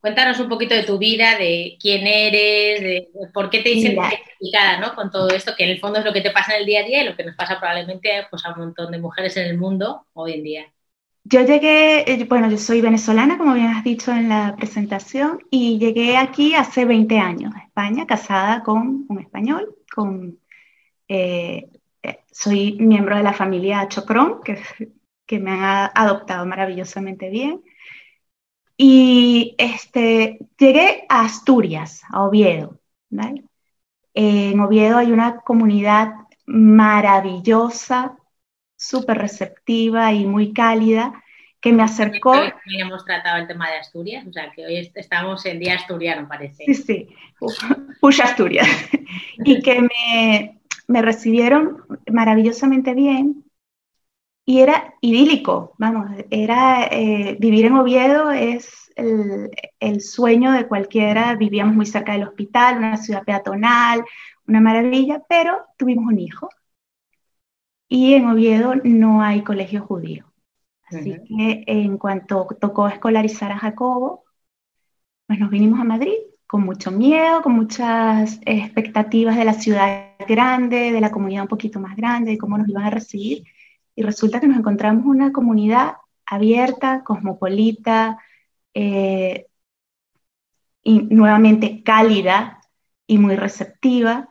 [0.00, 4.80] Cuéntanos un poquito de tu vida, de quién eres, de, por qué te sientes identificada
[4.80, 4.94] ¿no?
[4.94, 6.80] con todo esto, que en el fondo es lo que te pasa en el día
[6.80, 9.48] a día y lo que nos pasa probablemente pues, a un montón de mujeres en
[9.48, 10.72] el mundo hoy en día.
[11.24, 15.78] Yo llegué, eh, bueno, yo soy venezolana, como bien has dicho en la presentación, y
[15.78, 20.38] llegué aquí hace 20 años a España, casada con un español, con,
[21.08, 21.68] eh,
[22.02, 24.58] eh, soy miembro de la familia Chocrón, que,
[25.26, 27.62] que me han adoptado maravillosamente bien.
[28.76, 32.80] Y este, llegué a Asturias, a Oviedo.
[34.14, 36.14] En Oviedo hay una comunidad
[36.46, 38.16] maravillosa,
[38.80, 41.22] súper receptiva y muy cálida,
[41.60, 42.30] que me acercó.
[42.30, 46.26] Hoy hemos tratado el tema de Asturias, o sea que hoy estamos en día asturiano,
[46.26, 46.64] parece.
[46.64, 47.08] Sí, sí,
[48.00, 48.66] push Asturias.
[49.44, 53.44] y que me, me recibieron maravillosamente bien,
[54.46, 61.76] y era idílico, vamos, era eh, vivir en Oviedo es el, sueño de cualquiera, vivíamos
[61.76, 64.02] muy cerca del hospital, una ciudad peatonal,
[64.48, 66.48] una maravilla, pero tuvimos un hijo
[67.90, 70.32] y en Oviedo no hay colegio judío.
[70.84, 74.24] Así que en cuanto tocó escolarizar a Jacobo,
[75.26, 76.14] pues nos vinimos a Madrid
[76.46, 81.80] con mucho miedo, con muchas expectativas de la ciudad grande, de la comunidad un poquito
[81.80, 83.44] más grande, de cómo nos iban a recibir.
[83.94, 85.94] Y resulta que nos encontramos una comunidad
[86.26, 88.18] abierta, cosmopolita,
[88.72, 89.46] eh,
[90.82, 92.60] y nuevamente cálida
[93.06, 94.28] y muy receptiva,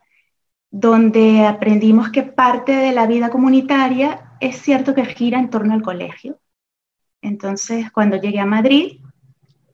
[0.71, 5.82] donde aprendimos que parte de la vida comunitaria es cierto que gira en torno al
[5.82, 6.39] colegio.
[7.21, 8.99] Entonces, cuando llegué a Madrid,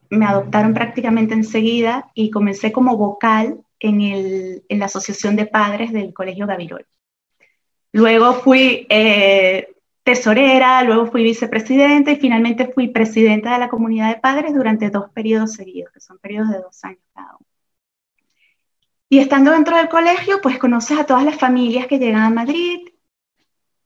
[0.09, 4.01] me adoptaron prácticamente enseguida y comencé como vocal en,
[4.67, 6.85] en la Asociación de Padres del Colegio Gavirol.
[7.91, 14.19] Luego fui eh, tesorera, luego fui vicepresidenta y finalmente fui presidenta de la comunidad de
[14.19, 17.54] padres durante dos periodos seguidos, que son periodos de dos años cada uno.
[19.09, 22.79] Y estando dentro del colegio, pues conoces a todas las familias que llegan a Madrid,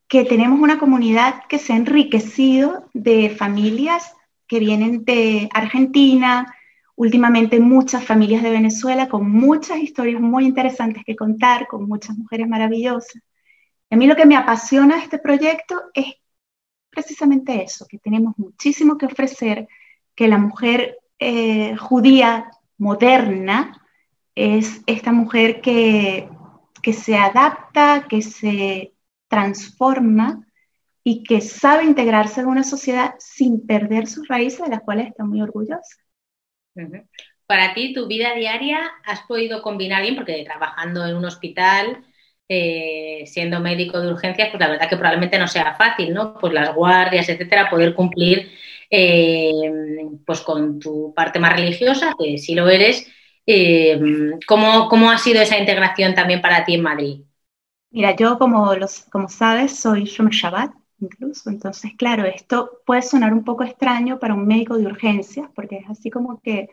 [0.08, 4.13] que tenemos una comunidad que se ha enriquecido de familias
[4.47, 6.55] que vienen de Argentina,
[6.95, 12.47] últimamente muchas familias de Venezuela con muchas historias muy interesantes que contar, con muchas mujeres
[12.47, 13.21] maravillosas.
[13.89, 16.15] A mí lo que me apasiona de este proyecto es
[16.89, 19.67] precisamente eso, que tenemos muchísimo que ofrecer,
[20.15, 23.79] que la mujer eh, judía moderna
[24.39, 26.30] es esta mujer que,
[26.82, 28.93] que se adapta, que se
[29.28, 30.47] transforma
[31.04, 35.25] y que sabe integrarse en una sociedad sin perder sus raíces, de las cuales está
[35.25, 35.97] muy orgullosa.
[37.45, 42.06] Para ti, tu vida diaria, has podido combinar bien, porque trabajando en un hospital,
[42.47, 46.36] eh, siendo médico de urgencias, pues la verdad que probablemente no sea fácil, ¿no?
[46.36, 48.52] Pues las guardias, etcétera, poder cumplir
[48.89, 49.52] eh,
[50.25, 53.08] pues con tu parte más religiosa, que si lo eres.
[53.45, 57.21] Eh, ¿cómo, ha sido esa integración también para ti en Madrid?
[57.91, 60.71] Mira, yo como, los, como sabes soy Shomer Shabbat
[61.02, 65.78] incluso, entonces claro, esto puede sonar un poco extraño para un médico de urgencias, porque
[65.78, 66.69] es así como que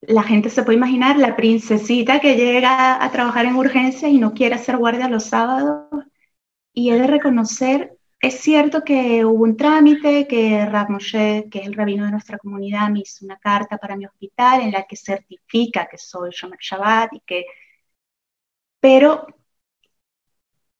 [0.00, 4.34] la gente se puede imaginar la princesita que llega a trabajar en urgencia y no
[4.34, 5.88] quiere hacer guardia los sábados.
[6.72, 11.66] Y he de reconocer, es cierto que hubo un trámite, que Rav Moshe, que es
[11.66, 14.96] el rabino de nuestra comunidad, me hizo una carta para mi hospital en la que
[14.96, 17.44] certifica que soy Shomer Shabbat y que...
[18.80, 19.26] Pero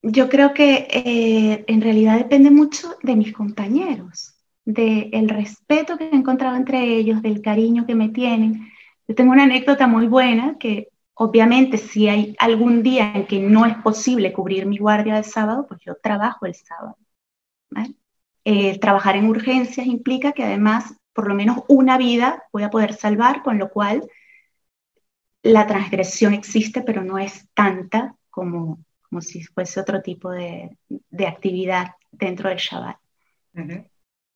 [0.02, 6.14] yo creo que eh, en realidad depende mucho de mis compañeros, del respeto que he
[6.14, 8.70] encontrado entre ellos, del cariño que me tienen
[9.07, 13.66] yo tengo una anécdota muy buena que obviamente si hay algún día en que no
[13.66, 16.96] es posible cubrir mi guardia de sábado, pues yo trabajo el sábado.
[18.46, 22.92] Eh, trabajar en urgencias implica que además por lo menos una vida voy a poder
[22.92, 24.06] salvar, con lo cual
[25.42, 31.26] la transgresión existe, pero no es tanta como, como si fuese otro tipo de, de
[31.26, 32.96] actividad dentro del Shabbat.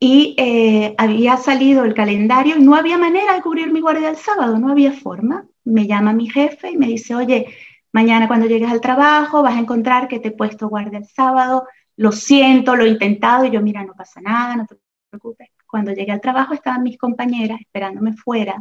[0.01, 4.17] Y eh, había salido el calendario y no había manera de cubrir mi guardia el
[4.17, 5.47] sábado, no había forma.
[5.65, 7.49] Me llama mi jefe y me dice, oye,
[7.93, 11.67] mañana cuando llegues al trabajo vas a encontrar que te he puesto guardia el sábado,
[11.99, 14.77] lo siento, lo he intentado y yo, mira, no pasa nada, no te
[15.11, 15.49] preocupes.
[15.67, 18.57] Cuando llegué al trabajo estaban mis compañeras esperándome fuera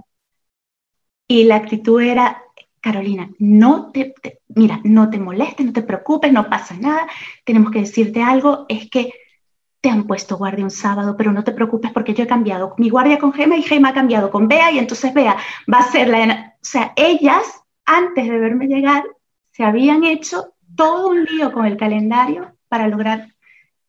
[1.27, 2.41] y la actitud era,
[2.81, 4.15] Carolina, no te,
[4.49, 7.07] mira, no te molestes, no te preocupes, no pasa nada,
[7.45, 9.13] tenemos que decirte algo, es que
[9.81, 12.89] te han puesto guardia un sábado, pero no te preocupes porque yo he cambiado mi
[12.89, 15.37] guardia con Gema y Gema ha cambiado con Bea y entonces Bea
[15.71, 16.55] va a ser la...
[16.55, 19.03] O sea, ellas, antes de verme llegar,
[19.51, 23.27] se habían hecho todo un lío con el calendario para lograr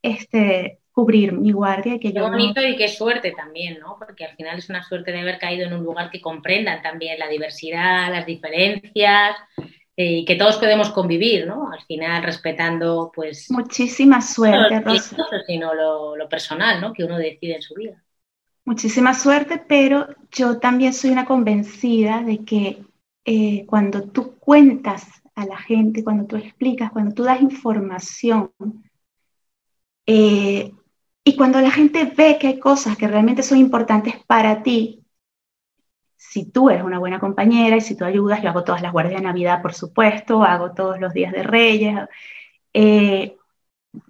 [0.02, 1.98] este, cubrir mi guardia.
[1.98, 3.96] Que qué bonito y qué suerte también, ¿no?
[3.98, 7.18] Porque al final es una suerte de haber caído en un lugar que comprendan también
[7.18, 9.36] la diversidad, las diferencias
[9.96, 11.70] eh, y que todos podemos convivir, ¿no?
[11.72, 13.50] Al final respetando, pues...
[13.50, 15.16] Muchísima suerte, no Rosa.
[15.46, 16.92] Sino lo, lo personal, ¿no?
[16.92, 18.02] Que uno decide en su vida.
[18.64, 22.82] Muchísima suerte, pero yo también soy una convencida de que
[23.24, 25.06] eh, cuando tú cuentas
[25.38, 28.50] a la gente, cuando tú explicas, cuando tú das información,
[30.06, 30.72] eh,
[31.24, 35.04] y cuando la gente ve que hay cosas que realmente son importantes para ti,
[36.16, 39.20] si tú eres una buena compañera y si tú ayudas, yo hago todas las guardias
[39.20, 41.96] de Navidad, por supuesto, hago todos los días de Reyes.
[42.74, 43.37] Eh,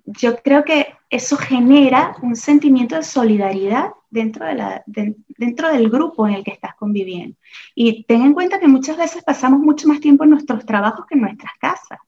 [0.04, 6.26] yo creo que eso genera un sentimiento de solidaridad dentro, de la, dentro del grupo
[6.26, 7.36] en el que estás conviviendo.
[7.74, 11.14] Y ten en cuenta que muchas veces pasamos mucho más tiempo en nuestros trabajos que
[11.14, 11.98] en nuestras casas,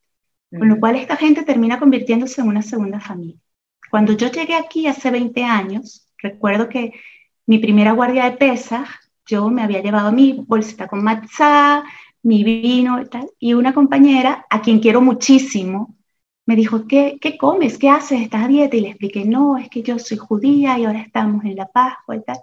[0.50, 3.36] con lo cual esta gente termina convirtiéndose en una segunda familia.
[3.90, 6.92] Cuando yo llegué aquí hace 20 años, recuerdo que
[7.46, 8.88] mi primera guardia de pesas,
[9.26, 11.84] yo me había llevado mi bolsita con matzá,
[12.22, 15.96] mi vino y tal, y una compañera a quien quiero muchísimo,
[16.50, 17.78] me dijo, ¿qué, ¿qué comes?
[17.78, 18.22] ¿Qué haces?
[18.22, 18.74] ¿Estás a dieta?
[18.74, 22.16] Y le expliqué, no, es que yo soy judía y ahora estamos en la Pascua
[22.16, 22.40] y tal.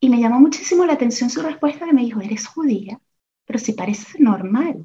[0.00, 3.00] Y me llamó muchísimo la atención su respuesta que me dijo, eres judía,
[3.46, 4.84] pero si parece normal.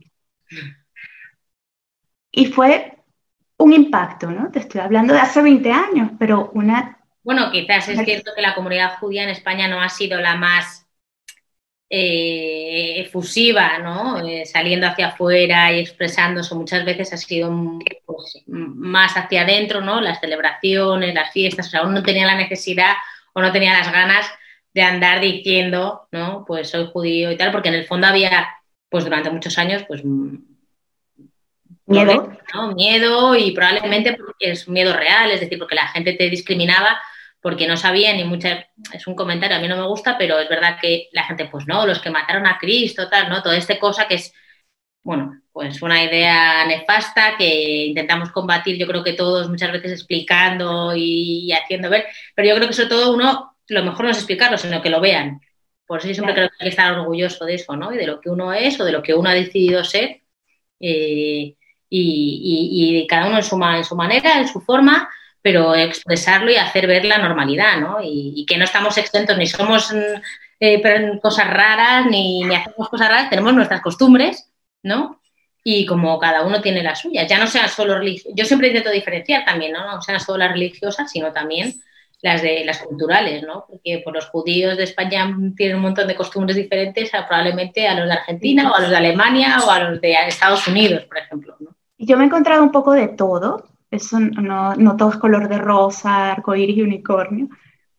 [2.32, 3.00] Y fue
[3.58, 4.50] un impacto, ¿no?
[4.50, 7.00] Te estoy hablando de hace 20 años, pero una...
[7.24, 10.81] Bueno, quizás es cierto que la comunidad judía en España no ha sido la más
[11.94, 14.26] eh, efusiva, ¿no?
[14.26, 17.52] Eh, saliendo hacia afuera y expresándose, muchas veces ha sido
[18.06, 20.00] pues, más hacia adentro, ¿no?
[20.00, 22.94] Las celebraciones, las fiestas, o sea, uno no tenía la necesidad
[23.34, 24.26] o no tenía las ganas
[24.74, 26.46] de andar diciendo, ¿no?
[26.48, 28.48] Pues soy judío y tal, porque en el fondo había,
[28.88, 30.02] pues durante muchos años, pues
[31.88, 32.38] Miedo.
[32.74, 36.98] Miedo y probablemente es un miedo real, es decir, porque la gente te discriminaba
[37.42, 40.48] porque no sabía ni mucha, es un comentario, a mí no me gusta, pero es
[40.48, 43.42] verdad que la gente, pues no, los que mataron a Cristo, tal, ¿no?
[43.42, 44.34] Toda esta cosa que es,
[45.04, 50.94] bueno, pues una idea nefasta que intentamos combatir, yo creo que todos muchas veces explicando
[50.96, 54.58] y, haciendo ver, pero yo creo que sobre todo uno, lo mejor no es explicarlo,
[54.58, 55.42] sino que lo vean.
[55.88, 57.94] Por eso yo siempre creo que hay que estar orgulloso de eso, ¿no?
[57.94, 60.22] Y de lo que uno es o de lo que uno ha decidido ser.
[60.80, 61.56] Eh,
[61.90, 65.10] y, cada uno en su, en su manera, en su forma,
[65.42, 67.98] pero expresarlo y hacer ver la normalidad, ¿no?
[68.04, 69.94] Y, que no estamos exentos, ni somos
[70.60, 74.52] eh, cosas raras, ni, hacemos cosas raras, tenemos nuestras costumbres,
[74.84, 75.22] ¿no?
[75.64, 78.92] Y como cada uno tiene las suyas, ya no sean solo religiosas, yo siempre intento
[78.92, 79.86] diferenciar también, ¿no?
[79.86, 81.74] No sean solo las religiosas, sino también
[82.22, 83.66] las de las culturales, ¿no?
[83.68, 87.96] Porque por los judíos de España tienen un montón de costumbres diferentes a, probablemente a
[87.96, 91.18] los de Argentina o a los de Alemania o a los de Estados Unidos, por
[91.18, 91.76] ejemplo, ¿no?
[91.98, 95.58] Yo me he encontrado un poco de todo, eso no, no todo es color de
[95.58, 97.50] rosa, arcoíris y unicornio,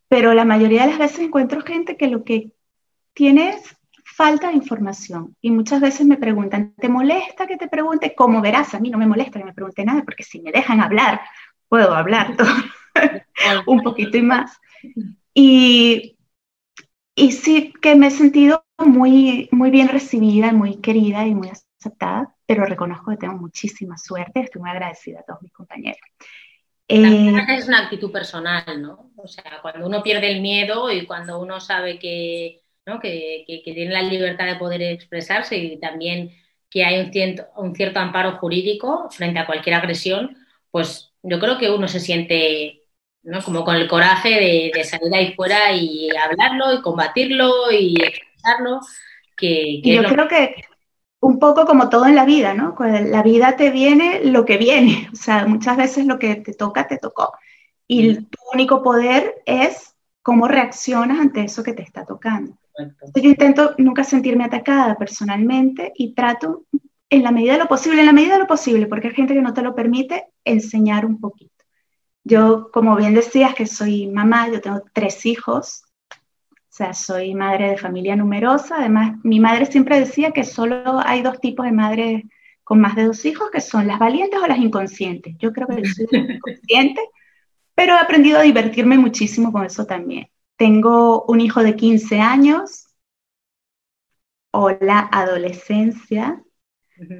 [0.07, 2.51] pero la mayoría de las veces encuentro gente que lo que
[3.13, 8.13] tiene es falta de información y muchas veces me preguntan, ¿te molesta que te pregunte?
[8.15, 10.81] Como verás, a mí no me molesta que me pregunte nada, porque si me dejan
[10.81, 11.21] hablar,
[11.69, 12.35] puedo hablar
[13.67, 14.59] un poquito y más.
[15.33, 16.17] Y,
[17.15, 22.35] y sí que me he sentido muy, muy bien recibida, muy querida y muy aceptada
[22.53, 25.99] pero reconozco que tengo muchísima suerte, estoy muy agradecida a todos mis compañeros.
[26.87, 29.11] Eh, es una actitud personal, ¿no?
[29.15, 32.99] O sea, cuando uno pierde el miedo y cuando uno sabe que, ¿no?
[32.99, 36.31] que, que, tiene la libertad de poder expresarse y también
[36.69, 40.37] que hay un cierto, un cierto amparo jurídico frente a cualquier agresión,
[40.69, 42.83] pues yo creo que uno se siente
[43.23, 43.41] ¿no?
[43.41, 48.81] como con el coraje de, de, salir ahí fuera y hablarlo y combatirlo y expresarlo.
[49.35, 50.55] Que, que yo creo que
[51.23, 52.75] un poco como todo en la vida, ¿no?
[52.79, 56.87] La vida te viene lo que viene, o sea, muchas veces lo que te toca,
[56.87, 57.33] te tocó.
[57.87, 62.57] Y tu único poder es cómo reaccionas ante eso que te está tocando.
[63.15, 66.65] yo intento nunca sentirme atacada personalmente y trato
[67.09, 69.33] en la medida de lo posible, en la medida de lo posible, porque hay gente
[69.33, 71.63] que no te lo permite, enseñar un poquito.
[72.25, 75.83] Yo, como bien decías, que soy mamá, yo tengo tres hijos,
[76.73, 78.77] o sea, soy madre de familia numerosa.
[78.79, 82.23] Además, mi madre siempre decía que solo hay dos tipos de madres
[82.63, 85.35] con más de dos hijos, que son las valientes o las inconscientes.
[85.37, 86.99] Yo creo que yo soy inconsciente,
[87.75, 90.29] pero he aprendido a divertirme muchísimo con eso también.
[90.55, 92.87] Tengo un hijo de 15 años
[94.49, 96.41] o la adolescencia.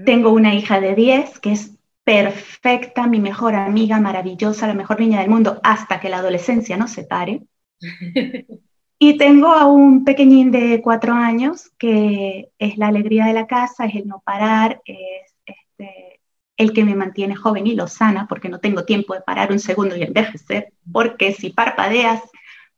[0.04, 5.20] Tengo una hija de 10 que es perfecta, mi mejor amiga, maravillosa, la mejor niña
[5.20, 7.44] del mundo, hasta que la adolescencia nos separe.
[9.06, 13.84] Y tengo a un pequeñín de cuatro años que es la alegría de la casa,
[13.84, 16.22] es el no parar, es este,
[16.56, 19.60] el que me mantiene joven y lo sana, porque no tengo tiempo de parar un
[19.60, 22.22] segundo y envejecer, porque si parpadeas,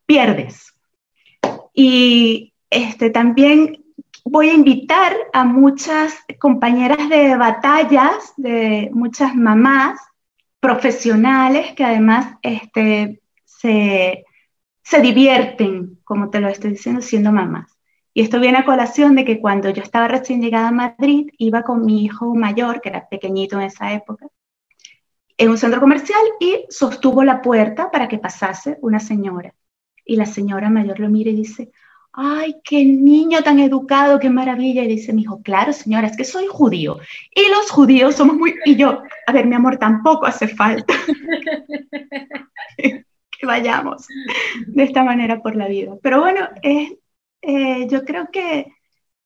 [0.08, 0.74] pierdes.
[1.76, 3.86] Y este, también
[4.24, 10.00] voy a invitar a muchas compañeras de batallas, de muchas mamás
[10.60, 14.25] profesionales que además este, se,
[14.86, 17.76] se divierten, como te lo estoy diciendo, siendo mamás.
[18.14, 21.64] Y esto viene a colación de que cuando yo estaba recién llegada a Madrid, iba
[21.64, 24.28] con mi hijo mayor, que era pequeñito en esa época,
[25.38, 29.54] en un centro comercial y sostuvo la puerta para que pasase una señora.
[30.06, 31.72] Y la señora mayor lo mira y dice,
[32.14, 34.84] ay, qué niño tan educado, qué maravilla.
[34.84, 37.00] Y dice mi hijo, claro, señora, es que soy judío.
[37.34, 38.54] Y los judíos somos muy...
[38.66, 40.94] Y yo, a ver, mi amor, tampoco hace falta
[43.40, 44.08] que vayamos
[44.68, 45.96] de esta manera por la vida.
[46.02, 46.94] Pero bueno, es
[47.48, 48.74] eh, yo creo que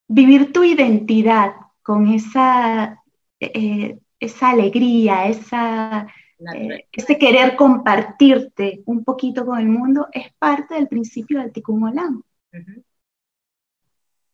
[0.07, 3.01] vivir tu identidad con esa,
[3.39, 6.07] eh, esa alegría, esa,
[6.53, 11.83] eh, ese querer compartirte un poquito con el mundo es parte del principio del Tikkun
[11.83, 12.23] Olam.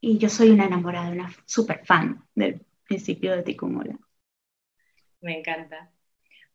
[0.01, 3.99] Y yo soy una enamorada, una super fan del principio del Tikkun Olam.
[5.21, 5.91] Me encanta.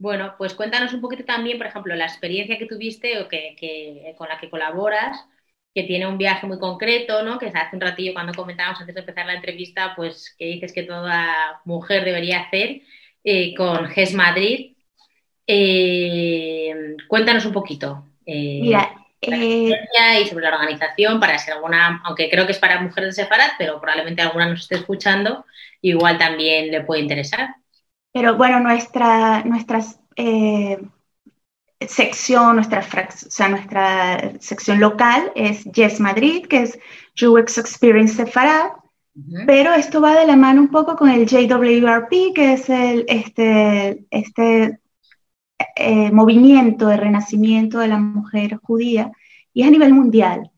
[0.00, 4.28] Bueno, pues cuéntanos un poquito también, por ejemplo, la experiencia que tuviste o que con
[4.28, 5.24] la que colaboras
[5.74, 7.38] que tiene un viaje muy concreto, ¿no?
[7.38, 10.82] Que hace un ratillo cuando comentábamos antes de empezar la entrevista, pues que dices que
[10.82, 12.82] toda mujer debería hacer
[13.22, 14.74] eh, con GES Madrid.
[15.46, 18.04] Eh, cuéntanos un poquito.
[18.26, 23.14] Eh, Mira, y sobre la organización, para ser alguna, aunque creo que es para mujeres
[23.14, 25.44] de Sefarad, pero probablemente alguna nos esté escuchando,
[25.82, 27.54] igual también le puede interesar.
[28.12, 30.00] Pero bueno, nuestra, nuestras
[31.86, 36.78] sección, nuestra, o sea, nuestra sección local es Yes Madrid, que es
[37.20, 38.70] UX Experience Sefarad,
[39.46, 44.06] pero esto va de la mano un poco con el JWRP, que es el, este,
[44.10, 44.78] este
[45.76, 49.10] eh, movimiento de renacimiento de la mujer judía,
[49.52, 50.50] y es a nivel mundial.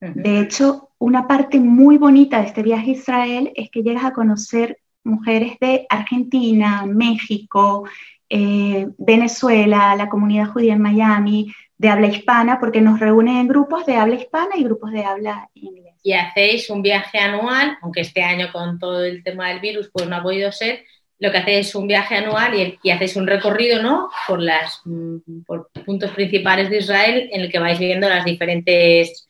[0.00, 4.12] De hecho, una parte muy bonita de este viaje a Israel es que llegas a
[4.12, 7.84] conocer mujeres de Argentina, México,
[8.28, 13.84] eh, Venezuela, la comunidad judía en Miami, de habla hispana, porque nos reúnen en grupos
[13.86, 15.94] de habla hispana y grupos de habla inglés.
[16.02, 20.08] Y hacéis un viaje anual, aunque este año con todo el tema del virus pues
[20.08, 20.84] no ha podido ser,
[21.18, 24.10] lo que hacéis es un viaje anual y, hacéis un recorrido ¿no?
[24.26, 29.28] por, las, mm, por puntos principales de Israel en el que vais viendo las diferentes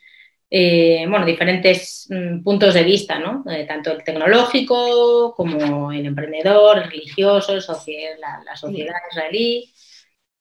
[0.55, 3.43] eh, bueno, diferentes mm, puntos de vista, ¿no?
[3.51, 9.73] Eh, tanto el tecnológico como el emprendedor, el religioso, la, sociedad israelí.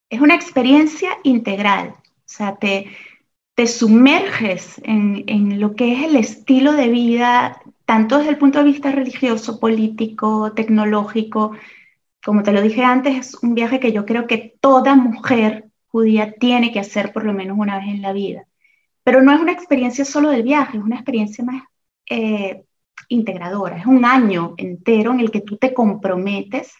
[0.09, 2.91] Es una experiencia integral, o sea, te,
[3.55, 8.59] te sumerges en, en, lo que es el estilo de vida, tanto desde el punto
[8.59, 11.55] de vista religioso, político, tecnológico.
[12.22, 16.34] Como te lo dije antes, es un viaje que yo creo que toda mujer judía
[16.34, 18.45] tiene que hacer por lo menos una vez en la vida
[19.04, 21.64] pero no es una experiencia solo del viaje, es una experiencia más
[22.10, 22.64] eh,
[23.10, 23.78] integradora.
[23.78, 26.74] Es un año entero en el que tú te comprometes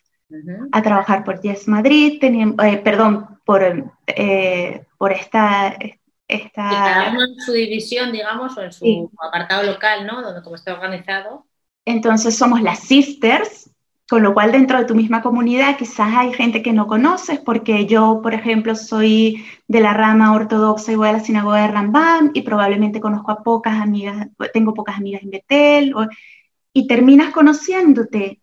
[0.72, 5.76] a trabajar por Yes Madrid, eh, perdón, por, eh, por esta...
[6.28, 6.70] esta...
[6.70, 10.22] cada uno en su división, digamos, o en su apartado local, ¿no?
[10.22, 11.46] Donde como está organizado.
[11.86, 13.61] Entonces somos las sisters,
[14.12, 17.86] con lo cual dentro de tu misma comunidad quizás hay gente que no conoces, porque
[17.86, 22.32] yo, por ejemplo, soy de la rama ortodoxa y voy a la sinagoga de Rambam
[22.34, 25.96] y probablemente conozco a pocas amigas, tengo pocas amigas en Betel,
[26.74, 28.42] y terminas conociéndote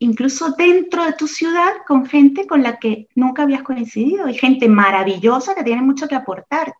[0.00, 4.68] incluso dentro de tu ciudad con gente con la que nunca habías coincidido y gente
[4.68, 6.74] maravillosa que tiene mucho que aportar.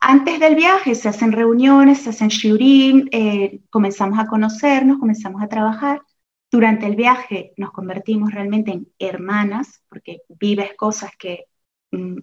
[0.00, 5.48] Antes del viaje se hacen reuniones, se hacen shiurim, eh, comenzamos a conocernos, comenzamos a
[5.48, 6.02] trabajar
[6.52, 11.46] durante el viaje nos convertimos realmente en hermanas, porque vives cosas que
[11.90, 12.18] mm,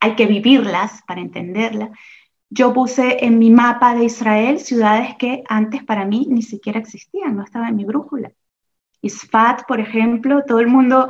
[0.00, 1.90] hay que vivirlas para entenderlas.
[2.48, 7.36] Yo puse en mi mapa de Israel ciudades que antes para mí ni siquiera existían,
[7.36, 8.32] no estaban en mi brújula.
[9.02, 11.08] Isfat, por ejemplo, todo el mundo,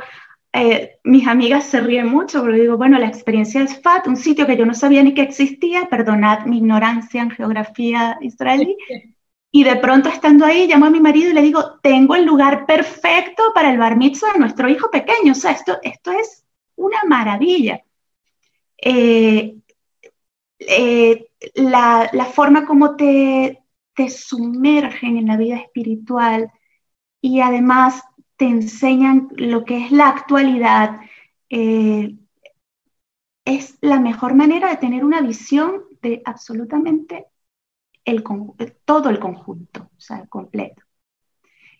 [0.51, 4.45] eh, mis amigas se ríen mucho porque digo, bueno, la experiencia de Isfat, un sitio
[4.45, 8.75] que yo no sabía ni que existía, perdonad mi ignorancia en geografía israelí,
[9.55, 12.65] y de pronto estando ahí, llamo a mi marido y le digo, tengo el lugar
[12.65, 15.33] perfecto para el bar de nuestro hijo pequeño.
[15.33, 16.43] O sea, esto, esto es
[16.75, 17.83] una maravilla.
[18.77, 19.55] Eh,
[20.57, 26.51] eh, la, la, forma como te, te sumergen en la vida espiritual
[27.21, 28.01] y además
[28.37, 30.99] te enseñan lo que es la actualidad,
[31.49, 32.15] eh,
[33.45, 37.27] es la mejor manera de tener una visión de absolutamente
[38.05, 38.23] el,
[38.85, 40.81] todo el conjunto, o sea, completo.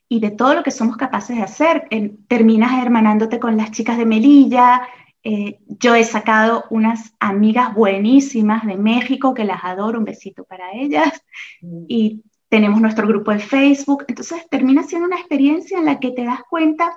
[0.09, 1.87] y de todo lo que somos capaces de hacer.
[2.27, 4.81] terminas hermanándote con las chicas de Melilla.
[5.23, 10.71] Eh, yo he sacado unas amigas buenísimas de México que las adoro, un besito para
[10.73, 11.23] ellas.
[11.61, 11.85] Mm.
[11.87, 14.05] Y tenemos nuestro grupo de Facebook.
[14.07, 16.93] Entonces termina siendo una experiencia en la que te das cuenta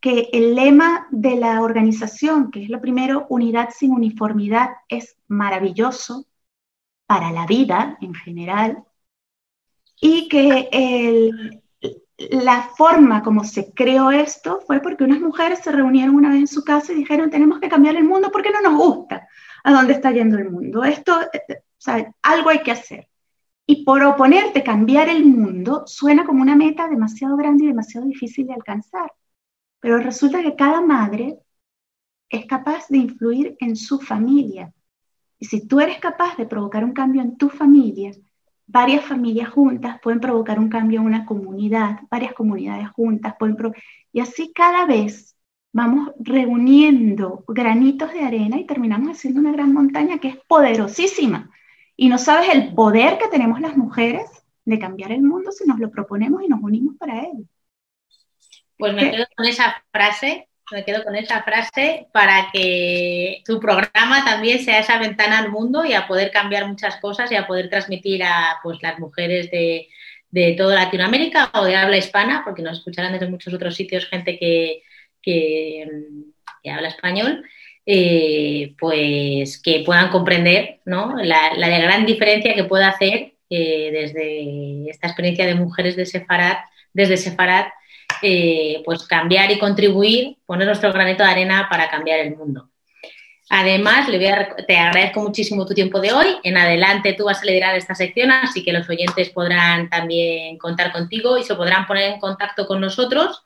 [0.00, 6.26] que el lema de la organización, que es lo primero, unidad sin uniformidad, es maravilloso
[7.06, 8.84] para la vida en general
[10.00, 10.68] y que
[12.18, 16.46] la forma como se creó esto fue porque unas mujeres se reunieron una vez en
[16.46, 19.28] su casa y dijeron, tenemos que cambiar el mundo porque no nos gusta
[19.64, 20.84] a dónde está yendo el mundo.
[20.84, 23.08] Esto, eh, algo hay que hacer.
[23.66, 28.46] Y por oponerte cambiar el mundo suena como una meta demasiado grande y demasiado difícil
[28.46, 29.10] de alcanzar.
[29.80, 31.38] Pero resulta que cada madre
[32.28, 34.72] es capaz de influir en su familia.
[35.38, 38.12] Y si tú eres capaz de provocar un cambio en tu familia,
[38.66, 43.56] varias familias juntas pueden provocar un cambio en una comunidad, varias comunidades juntas pueden
[44.12, 45.36] y así cada vez
[45.72, 51.50] vamos reuniendo granitos de arena y terminamos haciendo una gran montaña que es poderosísima.
[51.96, 54.30] Y no sabes el poder que tenemos las mujeres
[54.64, 57.44] de cambiar el mundo si nos lo proponemos y nos unimos para ello.
[58.78, 64.24] Pues me quedo con esa frase, me quedo con esa frase para que tu programa
[64.24, 67.68] también sea esa ventana al mundo y a poder cambiar muchas cosas y a poder
[67.68, 69.88] transmitir a pues, las mujeres de,
[70.30, 74.38] de toda Latinoamérica o de habla hispana, porque nos escucharán desde muchos otros sitios gente
[74.38, 74.82] que,
[75.22, 75.86] que,
[76.70, 77.44] habla español,
[77.86, 81.14] eh, pues que puedan comprender ¿no?
[81.22, 86.56] la, la, gran diferencia que puede hacer eh, desde esta experiencia de mujeres de Sefarad,
[86.94, 87.66] desde Sefarad
[88.24, 92.70] eh, pues cambiar y contribuir, poner nuestro granito de arena para cambiar el mundo.
[93.50, 96.26] Además, le voy a, te agradezco muchísimo tu tiempo de hoy.
[96.42, 100.90] En adelante tú vas a liderar esta sección, así que los oyentes podrán también contar
[100.92, 103.42] contigo y se podrán poner en contacto con nosotros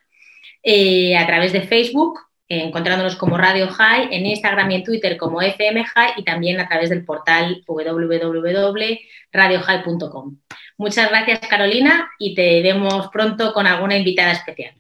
[0.63, 5.43] eh, a través de Facebook, encontrándonos como Radio High, en Instagram y en Twitter como
[5.43, 10.37] FM High y también a través del portal www.radiohigh.com.
[10.79, 14.75] Muchas gracias, Carolina, y te vemos pronto con alguna invitada especial.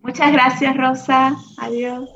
[0.00, 1.36] Muchas gracias, Rosa.
[1.58, 2.08] Adiós.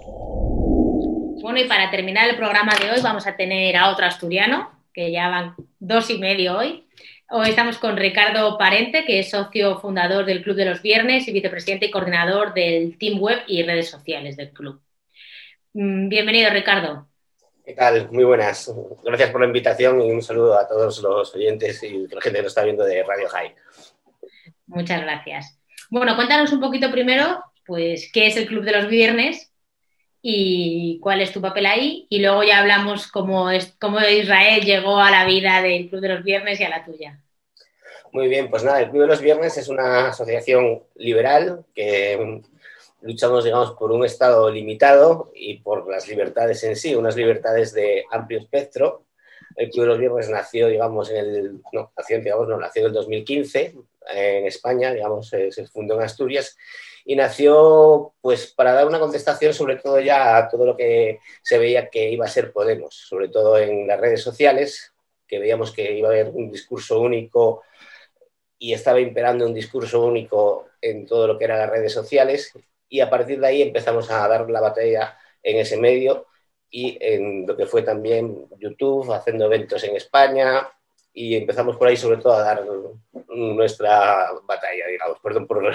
[1.43, 5.13] Bueno, y para terminar el programa de hoy vamos a tener a otro asturiano, que
[5.13, 6.85] ya van dos y medio hoy.
[7.29, 11.33] Hoy estamos con Ricardo Parente, que es socio fundador del Club de los Viernes y
[11.33, 14.81] vicepresidente y coordinador del Team Web y redes sociales del club.
[15.79, 17.07] Mm, bienvenido, Ricardo.
[17.63, 18.11] ¿Qué tal?
[18.11, 18.73] Muy buenas.
[19.05, 22.43] Gracias por la invitación y un saludo a todos los oyentes y la gente que
[22.45, 23.55] nos está viendo de Radio High.
[24.69, 25.61] Muchas gracias.
[25.91, 29.53] Bueno, cuéntanos un poquito primero, pues, qué es el Club de los Viernes
[30.23, 32.07] y cuál es tu papel ahí.
[32.09, 36.09] Y luego ya hablamos cómo, es, cómo Israel llegó a la vida del Club de
[36.09, 37.21] los Viernes y a la tuya.
[38.13, 42.41] Muy bien, pues nada, el Club de los Viernes es una asociación liberal que
[43.07, 48.05] luchamos, digamos, por un Estado limitado y por las libertades en sí, unas libertades de
[48.11, 49.05] amplio espectro.
[49.55, 52.87] El Club de los Viernes nació, digamos, en el, no, nació, digamos, no, nació en
[52.89, 53.75] el 2015
[54.09, 56.57] en España, digamos, se, se fundó en Asturias
[57.05, 61.59] y nació, pues, para dar una contestación sobre todo ya a todo lo que se
[61.59, 64.93] veía que iba a ser Podemos, sobre todo en las redes sociales,
[65.27, 67.63] que veíamos que iba a haber un discurso único
[68.59, 72.53] y estaba imperando un discurso único en todo lo que eran las redes sociales
[72.89, 76.27] y a partir de ahí empezamos a dar la batalla en ese medio
[76.71, 80.69] y en lo que fue también YouTube, haciendo eventos en España
[81.13, 82.65] y empezamos por ahí sobre todo a dar
[83.29, 85.75] nuestra batalla, digamos, perdón por...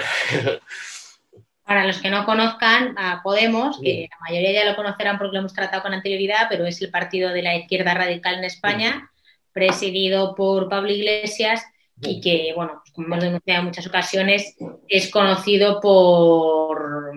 [1.64, 5.40] Para los que no conozcan a Podemos, que la mayoría ya lo conocerán porque lo
[5.40, 9.10] hemos tratado con anterioridad, pero es el partido de la izquierda radical en España,
[9.52, 11.64] presidido por Pablo Iglesias
[12.02, 14.56] y que, bueno, como hemos denunciado en muchas ocasiones,
[14.88, 17.14] es conocido por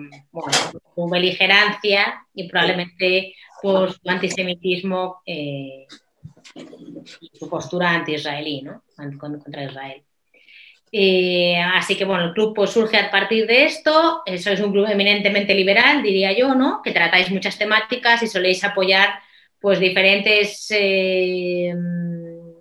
[0.94, 5.86] su beligerancia y probablemente por su antisemitismo eh,
[6.54, 8.82] y su postura anti-israelí, ¿no?
[9.18, 10.02] contra Israel.
[10.92, 14.22] Eh, así que bueno, el club pues, surge a partir de esto.
[14.24, 16.80] Eso es un club eminentemente liberal, diría yo, ¿no?
[16.82, 19.18] Que tratáis muchas temáticas y soléis apoyar
[19.60, 21.74] pues diferentes eh,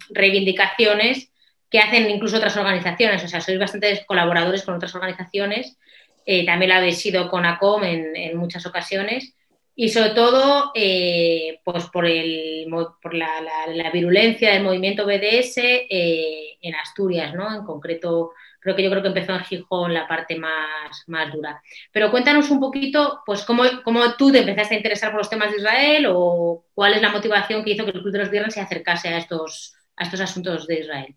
[0.09, 1.32] reivindicaciones
[1.76, 3.21] que hacen incluso otras organizaciones.
[3.21, 5.78] O sea, sois bastantes colaboradores con otras organizaciones.
[6.26, 9.36] Eh, también lo habéis sido con ACOM en, muchas ocasiones.
[9.76, 12.65] Y sobre todo, eh, pues por, el,
[13.01, 17.53] por la, virulencia del movimiento BDS eh, en Asturias, ¿no?
[17.53, 21.61] En concreto, creo que yo creo que empezó en Gijón la parte más, más dura.
[21.91, 25.51] Pero cuéntanos un poquito, pues, cómo, cómo tú te empezaste a interesar por los temas
[25.51, 28.53] de Israel o cuál es la motivación que hizo que el Club de los Viernes
[28.53, 31.15] se acercase a estos, a estos asuntos de Israel.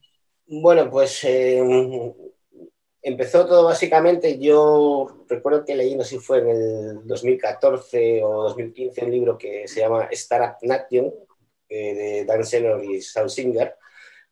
[0.51, 1.63] Bueno, pues eh,
[3.03, 8.45] empezó todo básicamente, yo recuerdo que leí, no sé si fue en el 2014 o
[8.45, 11.13] 2015, un libro que se llama Startup Nation,
[11.69, 13.77] eh, de Dan Senor y Saul Singer,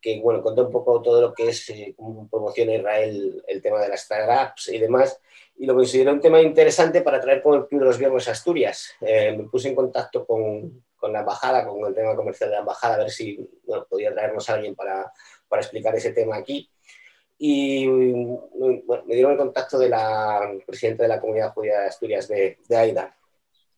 [0.00, 1.94] que bueno, contó un poco todo lo que es eh,
[2.30, 5.20] promoción Israel, el tema de las startups y demás,
[5.56, 8.92] y lo consideré un tema interesante para traer con el Club de los Viernes Asturias.
[9.02, 12.60] Eh, me puse en contacto con, con, la embajada, con el tema comercial de la
[12.60, 13.38] embajada, a ver si
[13.90, 15.12] podía traernos a alguien para,
[15.48, 16.70] para explicar ese tema aquí
[17.38, 22.28] y bueno, me dieron el contacto de la presidenta de la Comunidad Judía de Asturias,
[22.28, 23.14] de, de AIDA.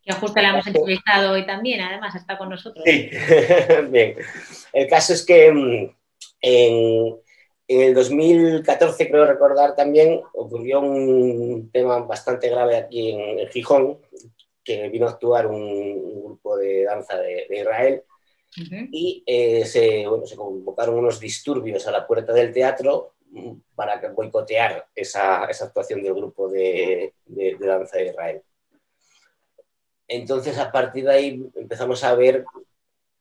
[0.03, 2.85] Que justo la hemos entrevistado hoy también, además está con nosotros.
[2.87, 3.11] Sí,
[3.91, 4.17] bien.
[4.73, 5.97] El caso es que mm,
[6.41, 7.17] en,
[7.67, 13.99] en, el 2014, creo recordar también, ocurrió un tema bastante grave aquí en, Gijón,
[14.63, 18.03] que vino a actuar un, grupo de danza de, de Israel
[18.57, 23.15] y eh, se, bueno, se convocaron unos disturbios a la puerta del teatro
[23.75, 27.15] para boicotear esa, actuación del grupo de,
[27.61, 28.43] danza de Israel.
[30.09, 32.45] Entonces, a partir de ahí empezamos a ver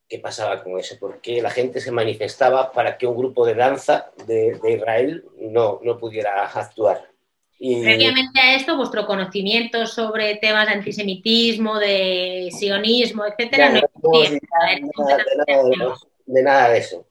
[0.08, 4.12] qué pasaba con eso, porque la gente se manifestaba para que un grupo de danza
[4.26, 7.17] de, de Israel no, no pudiera actuar.
[7.60, 7.82] Y...
[7.82, 14.40] Previamente a esto, vuestro conocimiento sobre temas de antisemitismo, de sionismo, etcétera, no, no, de,
[14.52, 15.96] nada, de, nada,
[16.26, 17.08] de, nada, de eso.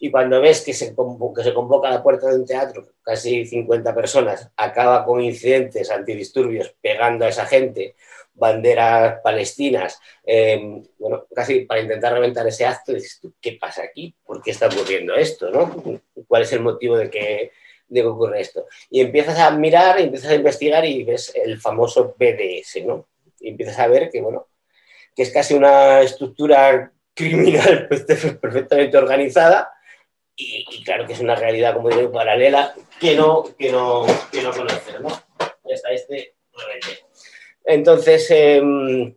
[0.00, 0.96] Y cuando ves que se,
[1.36, 5.90] que se convoca a la puerta de un teatro, casi 50 personas, acaba con incidentes
[5.90, 7.94] antidisturbios pegando a esa gente,
[8.34, 14.14] banderas palestinas, eh, bueno, casi para intentar reventar ese acto, dices ¿qué pasa aquí?
[14.24, 15.50] ¿Por qué está ocurriendo esto?
[15.50, 16.00] ¿no?
[16.26, 17.52] ¿Cuál es el motivo de que,
[17.92, 18.66] de que ocurre esto?
[18.90, 23.06] Y empiezas a mirar, empiezas a investigar y ves el famoso BDS, ¿no?
[23.40, 24.48] Y empiezas a ver que, bueno,
[25.14, 28.02] que es casi una estructura criminal pues,
[28.40, 29.70] perfectamente organizada
[30.34, 34.52] y, claro que es una realidad, como digo, paralela que no, que no, que no
[34.52, 35.10] conocer, ¿no?
[35.64, 37.04] Ya está este rebelde.
[37.64, 39.14] Entonces, eh,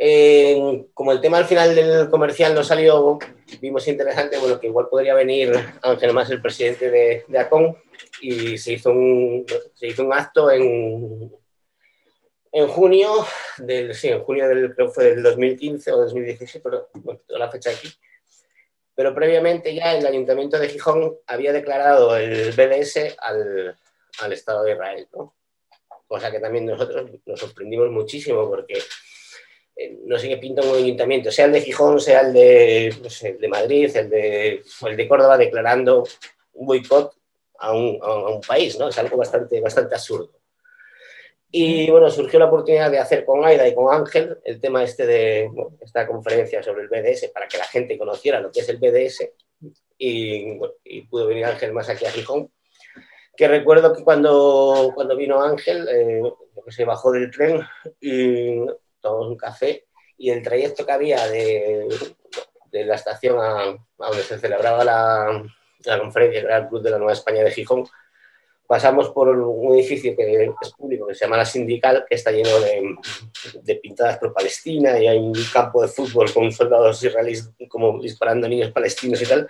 [0.00, 3.18] eh, como el tema al final del comercial no salió,
[3.60, 7.76] vimos interesante, bueno, que igual podría venir Ángel Más, el presidente de, de ACON,
[8.20, 9.44] y se hizo un,
[9.74, 11.32] se hizo un acto en,
[12.52, 13.26] en junio
[13.58, 17.50] del, sí, en junio del, creo fue del 2015 o 2016, pero bueno, toda la
[17.50, 17.88] fecha aquí,
[18.94, 23.76] pero previamente ya el Ayuntamiento de Gijón había declarado el BDS al,
[24.20, 25.34] al Estado de Israel, ¿no?
[26.06, 28.78] Cosa que también nosotros nos sorprendimos muchísimo porque
[30.04, 33.94] no sé qué pinta un ayuntamiento, sea el de Gijón, sea el de, de Madrid,
[33.94, 36.04] el de, el de Córdoba, declarando
[36.54, 37.14] un boicot
[37.58, 38.88] a un, a un país, ¿no?
[38.88, 40.32] Es algo bastante, bastante absurdo.
[41.50, 45.06] Y bueno, surgió la oportunidad de hacer con Aida y con Ángel el tema este
[45.06, 45.50] de
[45.80, 49.30] esta conferencia sobre el BDS para que la gente conociera lo que es el BDS
[49.96, 52.50] y, bueno, y pudo venir Ángel más aquí a Gijón.
[53.34, 56.22] Que recuerdo que cuando, cuando vino Ángel, eh,
[56.68, 57.60] se bajó del tren
[58.00, 58.66] y
[59.08, 59.86] tomamos un café
[60.16, 61.88] y el trayecto que había de,
[62.70, 65.44] de la estación a, a, donde se celebraba la,
[65.84, 67.84] la conferencia, que era el Club de la Nueva España de Gijón,
[68.68, 72.60] pasamos por un edificio que es público, que se llama La Sindical, que está lleno
[72.60, 72.96] de,
[73.62, 78.46] de pintadas pro Palestina y hay un campo de fútbol con soldados israelíes como disparando
[78.46, 79.48] a niños palestinos y tal.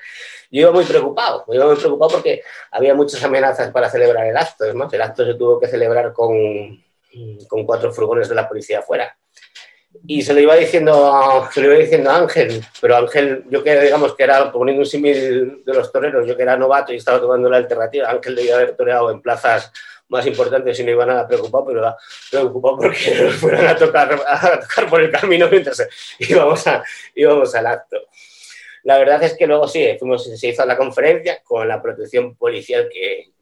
[0.53, 4.37] Yo iba muy preocupado, yo iba muy preocupado porque había muchas amenazas para celebrar el
[4.37, 4.65] acto.
[4.65, 6.81] Es más, el acto se tuvo que celebrar con,
[7.49, 9.18] con cuatro furgones de la policía afuera.
[10.07, 13.79] Y se lo iba diciendo, se lo iba diciendo a Ángel, pero Ángel, yo que
[13.81, 17.21] digamos que era, poniendo un símil de los toreros, yo que era novato y estaba
[17.21, 19.73] tomando la alternativa, Ángel debía haber toreado en plazas
[20.09, 21.97] más importantes y no iba nada preocupado, pero
[22.31, 25.87] preocupado porque nos fueran a tocar, a tocar por el camino mientras
[26.19, 26.83] íbamos, a,
[27.15, 27.99] íbamos al acto.
[28.85, 32.89] La verdad es que luego sí, fuimos, se hizo la conferencia con la protección policial
[32.91, 33.33] que,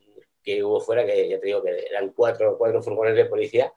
[0.43, 3.73] que hubo fuera, que ya te digo que eran cuatro, cuatro furgones de policía,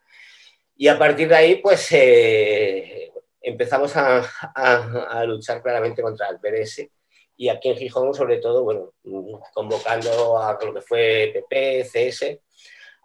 [0.81, 3.11] y a partir de ahí, pues eh,
[3.41, 6.87] empezamos a, luchar claramente contra el PDS.
[7.35, 8.93] Y aquí en Gijón, sobre todo, bueno,
[9.53, 12.39] convocando a lo que fue PP, CS,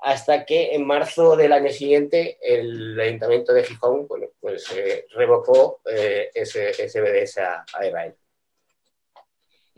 [0.03, 5.81] hasta que en marzo del año siguiente el Ayuntamiento de Gijón bueno, pues, eh, revocó
[5.91, 8.15] eh, ese, ese, BDS a, a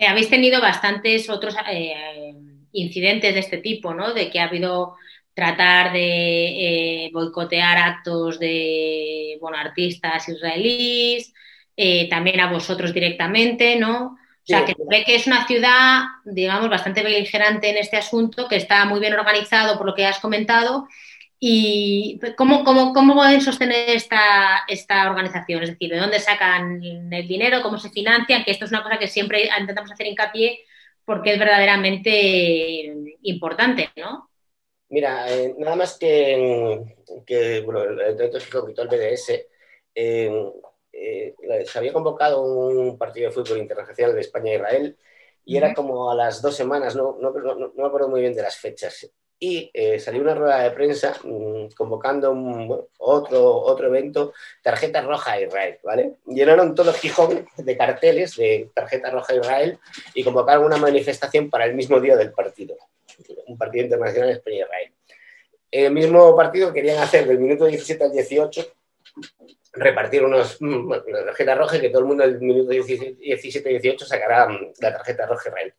[0.07, 1.55] habéis tenido bastantes otros
[2.73, 4.13] incidentes de este tipo, ¿no?
[4.13, 4.97] De que ha habido
[5.37, 11.35] tratar de eh, boicotear actos de bueno, artistas israelíes,
[11.77, 14.17] eh, también a vosotros directamente, ¿no?
[14.17, 18.49] O sea, que se ve que es una ciudad, digamos, bastante beligerante en este asunto,
[18.49, 20.89] que está muy bien organizado por lo que has comentado.
[21.39, 25.65] ¿Y cómo, cómo, cómo pueden sostener esta, esta organización?
[25.65, 27.61] Es decir, ¿de dónde sacan el dinero?
[27.61, 28.43] ¿Cómo se financian?
[28.43, 30.61] Que esto es una cosa que siempre intentamos hacer hincapié
[31.05, 34.31] porque es verdaderamente importante, ¿no?
[34.89, 39.31] Mira, eh, nada más que, que bueno, el Gijón quitó el BDS,
[39.95, 40.53] eh,
[40.93, 41.35] eh,
[41.67, 44.97] se había convocado un partido de fútbol internacional de España e Israel
[45.45, 48.43] y era como a las dos semanas, no, no, no, me acuerdo muy bien de
[48.43, 49.11] las fechas.
[49.39, 54.33] Y salió una rueda de prensa mmm, convocando un, otro, otro evento,
[54.63, 56.15] Tarjeta Roja a Israel, ¿vale?
[56.27, 59.79] Llenaron todo Gijón de carteles de Tarjeta Roja a Israel
[60.15, 62.77] y convocaron una manifestación para el mismo día del partido,
[63.47, 64.93] un partido internacional España-Israel.
[65.71, 68.73] El mismo partido querían hacer del minuto 17 al 18
[69.77, 74.49] repartir unos, mm, la tarjeta roja y que todo el mundo el minuto 17-18 sacará
[74.49, 75.75] mm, la tarjeta roja Israel.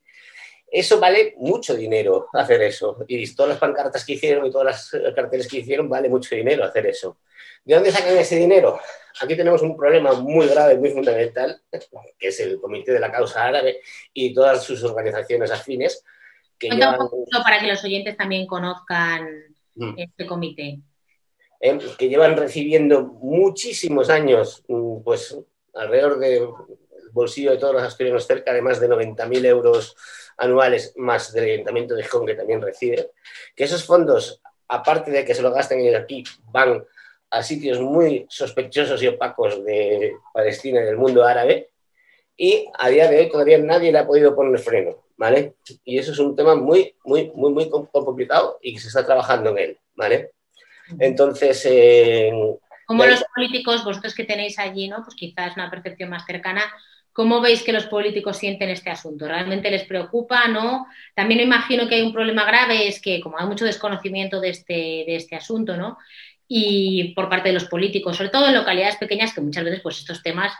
[0.69, 2.97] Eso vale mucho dinero hacer eso.
[3.07, 6.65] Y todas las pancartas que hicieron y todas las carteles que hicieron vale mucho dinero
[6.65, 7.19] hacer eso.
[7.63, 8.79] ¿De dónde sacan ese dinero?
[9.21, 11.61] Aquí tenemos un problema muy grave, muy fundamental,
[12.19, 13.79] que es el Comité de la Causa Árabe
[14.13, 16.03] y todas sus organizaciones afines.
[16.59, 16.99] Que llevan...
[16.99, 19.27] un poquito para que los oyentes también conozcan
[19.75, 19.93] mm.
[19.97, 20.79] este comité.
[21.59, 21.77] ¿eh?
[21.97, 25.37] que llevan recibiendo muchísimos años, mm, pues
[25.73, 26.47] alrededor del
[27.11, 29.95] bolsillo de todos los asturianos, cerca de más de 90.000 euros
[30.37, 33.11] anuales, más del Ayuntamiento de Gijón, que también recibe,
[33.55, 36.83] que esos fondos, aparte de que se lo gasten aquí, van
[37.29, 41.71] a sitios muy sospechosos y opacos de Palestina y del mundo árabe,
[42.37, 45.55] y a día de hoy todavía nadie le ha podido poner freno, ¿vale?
[45.83, 49.49] Y eso es un tema muy, muy, muy, muy complicado y que se está trabajando
[49.51, 50.31] en él, ¿vale?
[50.99, 51.65] Entonces...
[51.65, 52.31] Eh,
[52.85, 55.03] como los políticos, vosotros que tenéis allí, ¿no?
[55.03, 56.63] Pues quizás una percepción más cercana,
[57.17, 59.27] ¿Cómo veis que los políticos sienten este asunto?
[59.27, 60.47] ¿Realmente les preocupa?
[60.47, 60.85] ¿No?
[61.15, 64.49] También me imagino que hay un problema grave, es que como hay mucho desconocimiento de
[64.49, 65.97] este, de este asunto, ¿no?
[66.47, 69.97] Y por parte de los políticos, sobre todo en localidades pequeñas, que muchas veces pues
[69.97, 70.53] estos temas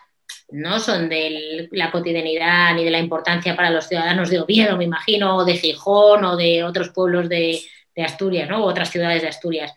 [0.50, 4.86] no son de la cotidianidad ni de la importancia para los ciudadanos de Oviedo, me
[4.86, 7.62] imagino, o de Gijón o de otros pueblos de,
[7.98, 8.64] Asturias, ¿no?
[8.64, 9.74] O otras ciudades de Asturias.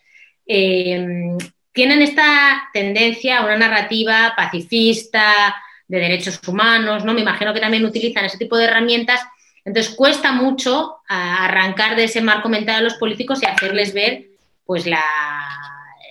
[0.47, 1.39] Eh,
[1.73, 5.57] tienen esta tendencia a una narrativa pacifista,
[5.91, 7.13] de derechos humanos, ¿no?
[7.13, 9.21] Me imagino que también utilizan ese tipo de herramientas.
[9.65, 14.27] Entonces cuesta mucho arrancar de ese marco mental a los políticos y hacerles ver
[14.65, 15.03] pues la,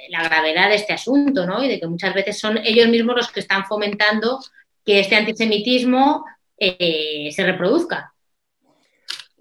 [0.09, 1.63] gravedad de este asunto, ¿no?
[1.63, 4.39] Y de que muchas veces son ellos mismos los que están fomentando
[4.85, 6.25] que este antisemitismo
[6.57, 8.13] eh, se reproduzca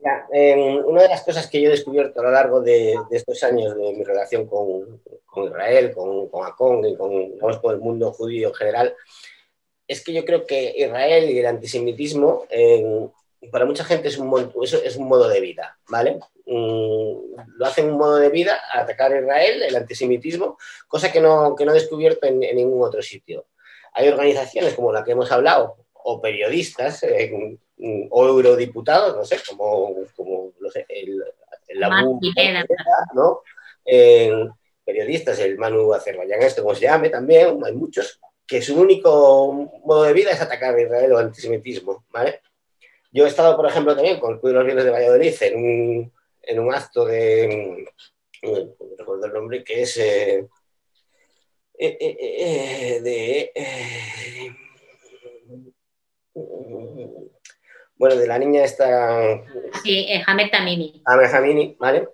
[0.00, 3.92] una de las cosas que yo he descubierto a lo largo de, estos años de
[3.92, 5.00] mi relación con,
[5.44, 8.94] Israel, con, con Acón y con, el mundo judío en general,
[9.86, 12.44] es que yo creo que Israel y el antisemitismo
[13.50, 16.18] para mucha gente es un, es un modo de vida, ¿vale?
[16.46, 21.54] Mm, lo hacen un modo de vida, atacar a Israel, el antisemitismo, cosa que no,
[21.54, 23.46] que no he descubierto en, ningún otro sitio.
[23.92, 27.04] Hay organizaciones como la que hemos hablado, o periodistas,
[28.10, 31.22] o eurodiputados, no sé, como, como no sé, el,
[31.68, 31.80] el
[33.14, 33.42] ¿no?
[34.84, 39.52] periodistas, el Manu Azerbaiyán, este como se llame también, hay muchos, que su único
[39.84, 42.40] modo de vida es atacar a Israel o antisemitismo, ¿vale?
[43.10, 45.56] Yo he estado, por ejemplo, también con el Cuido de los Bienes de Valladolid en
[45.56, 47.86] un, en un acto de,
[48.42, 50.46] no recuerdo el nombre, que es eh,
[51.78, 53.52] eh, eh, de
[57.98, 59.42] bueno, de la niña esta...
[59.82, 61.02] Sí, Hamed Tamimi.
[61.04, 62.08] Hamed Tamimi, ¿vale?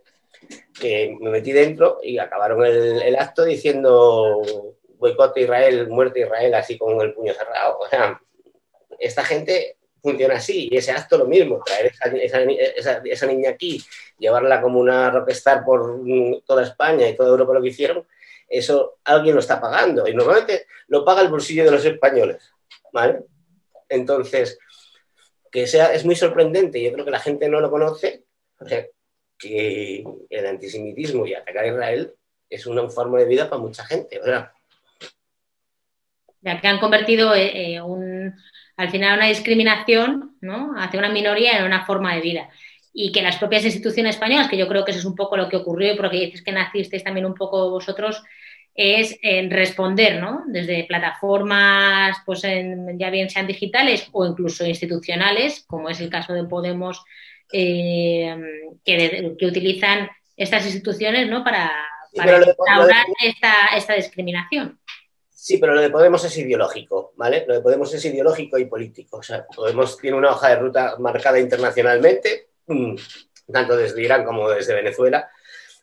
[0.80, 4.40] Que me metí dentro y acabaron el, acto diciendo
[4.96, 7.78] boicote Israel, muerte Israel, así con el puño cerrado.
[7.80, 8.18] O sea,
[8.98, 12.42] esta gente funciona así y ese acto lo mismo, traer esa,
[13.04, 13.82] esa, niña aquí,
[14.18, 15.98] llevarla como una rockstar por
[16.44, 18.06] toda España y toda Europa lo que hicieron,
[18.46, 22.52] eso alguien lo está pagando y normalmente lo paga el bolsillo de los españoles,
[22.92, 23.20] ¿vale?
[23.88, 24.58] Entonces,
[25.50, 28.24] que sea, es muy sorprendente, yo creo que la gente no lo conoce,
[29.38, 32.14] que el antisemitismo y atacar a Israel
[32.50, 34.50] es una forma de vida para mucha gente, ¿verdad?
[36.42, 37.80] Ya que han convertido eh, eh,
[38.76, 40.72] al final una discriminación ¿no?
[40.76, 42.48] hacia una minoría en una forma de vida.
[42.92, 45.48] Y que las propias instituciones españolas, que yo creo que eso es un poco lo
[45.48, 48.22] que ocurrió, porque dices que nacisteis también un poco vosotros,
[48.74, 50.42] es en responder, ¿no?
[50.46, 56.44] Desde plataformas, pues ya bien sean digitales o incluso institucionales, como es el caso de
[56.44, 57.04] Podemos,
[57.52, 58.36] eh,
[58.84, 61.44] que, utilizan estas instituciones, ¿no?
[61.44, 61.70] Para,
[62.16, 62.40] para
[63.76, 64.78] esta, discriminación.
[65.44, 67.44] Sí, pero lo de Podemos es ideológico, ¿vale?
[67.46, 69.18] Lo de Podemos es ideológico y político.
[69.18, 72.94] O sea, Podemos tiene una hoja de ruta marcada internacionalmente, mm,
[73.52, 75.28] tanto desde Irán como desde Venezuela,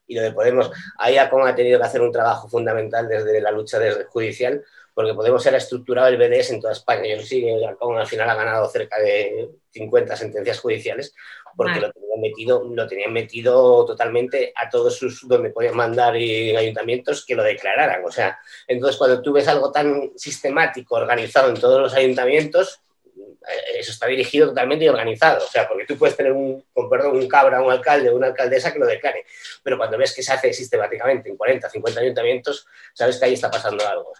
[0.07, 3.51] y lo de Podemos, ahí ACON ha tenido que hacer un trabajo fundamental desde la
[3.51, 7.03] lucha desde judicial, porque Podemos era estructurado el BDS en toda España.
[7.07, 11.13] Yo no sé, ACON al final ha ganado cerca de 50 sentencias judiciales,
[11.55, 16.55] porque lo, tenían metido, lo tenían metido totalmente a todos sus, donde podían mandar y
[16.55, 18.03] ayuntamientos, que lo declararan.
[18.05, 22.81] O sea, entonces cuando tú ves algo tan sistemático, organizado en todos los ayuntamientos,
[23.15, 25.43] eh, eso está dirigido totalmente y organizado.
[25.43, 28.71] O sea, porque tú puedes tener un, con perdón, un cabra, un alcalde, una alcaldesa
[28.71, 29.25] que lo declare,
[29.63, 33.49] pero cuando ves que se hace sistemáticamente en 40, 50 ayuntamientos, sabes que ahí está
[33.49, 34.13] pasando algo.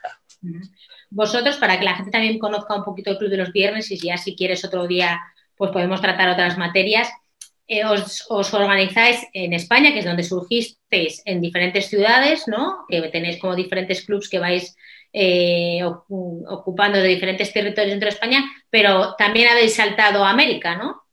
[1.10, 3.98] Vosotros, para que la gente también conozca un poquito el Club de los Viernes y
[3.98, 5.20] ya si quieres otro día,
[5.56, 7.10] pues podemos tratar otras materias,
[7.74, 12.86] eh, os, organizáis en España, que es donde surgisteis en diferentes ciudades, ¿no?
[12.90, 14.76] Que tenéis como diferentes clubs que vais
[15.14, 21.04] eh, ocupando de diferentes territorios dentro de España, pero también habéis saltado a América, ¿no?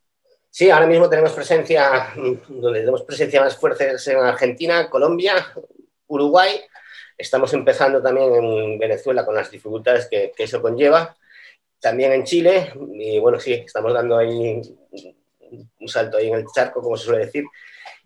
[0.50, 2.12] Sí, ahora mismo tenemos presencia,
[2.48, 5.34] donde tenemos presencia más fuerte en Argentina, Colombia,
[6.08, 6.60] Uruguay.
[7.16, 11.16] Estamos empezando también en Venezuela con las dificultades que eso conlleva.
[11.78, 14.60] También en Chile, y bueno, sí, estamos dando ahí
[15.50, 17.44] un salto ahí en el charco, como se suele decir,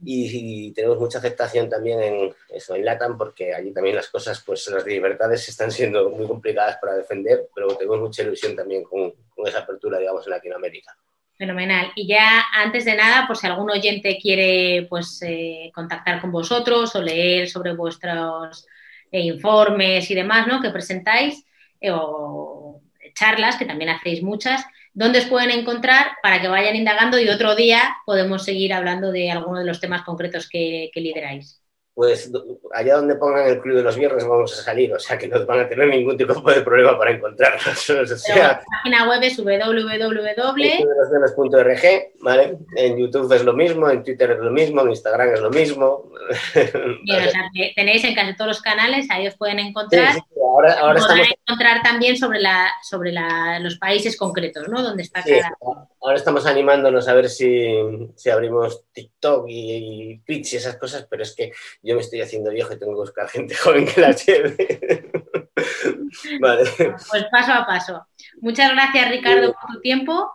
[0.04, 4.68] y, tenemos mucha aceptación también en eso, en LATAM, porque allí también las cosas, pues
[4.68, 9.12] las libertades están siendo muy complicadas para defender, pero tenemos mucha ilusión también con,
[9.46, 10.96] esa apertura, digamos, en Latinoamérica.
[11.36, 11.90] Fenomenal.
[11.96, 16.94] Y ya antes de nada, pues si algún oyente quiere pues, eh, contactar con vosotros
[16.94, 18.66] o leer sobre vuestros
[19.10, 20.60] eh, informes y demás ¿no?
[20.60, 21.44] que presentáis,
[21.80, 22.80] eh, o
[23.14, 24.64] charlas, que también hacéis muchas,
[24.94, 29.30] ¿Dónde os pueden encontrar para que vayan indagando y otro día podemos seguir hablando de
[29.30, 31.60] alguno de los temas concretos que, lideráis?
[31.94, 32.30] Pues
[32.72, 35.44] allá donde pongan el club de los viernes vamos a salir, o sea que no
[35.44, 37.88] van a tener ningún tipo de problema para encontrarnos.
[38.28, 42.58] la página web es www.clubdelosviernes.org, ¿vale?
[42.76, 46.10] En YouTube es lo mismo, en Twitter es lo mismo, en Instagram es lo mismo.
[47.02, 50.16] Bien, o sea, que tenéis en casi todos los canales, ahí os pueden encontrar.
[50.40, 51.28] ahora, ahora estamos...
[51.46, 54.82] encontrar también sobre, la, sobre la, los países concretos, ¿no?
[54.82, 55.52] Donde está cada...
[56.00, 57.74] Ahora estamos animándonos a ver si,
[58.14, 61.52] si abrimos TikTok y, Twitch y esas cosas, pero es que
[61.82, 65.10] yo me estoy haciendo viejo y tengo que buscar gente joven que la lleve.
[66.40, 66.70] vale.
[66.76, 68.06] Pues paso a paso.
[68.40, 70.30] Muchas gracias, Ricardo, por tu tiempo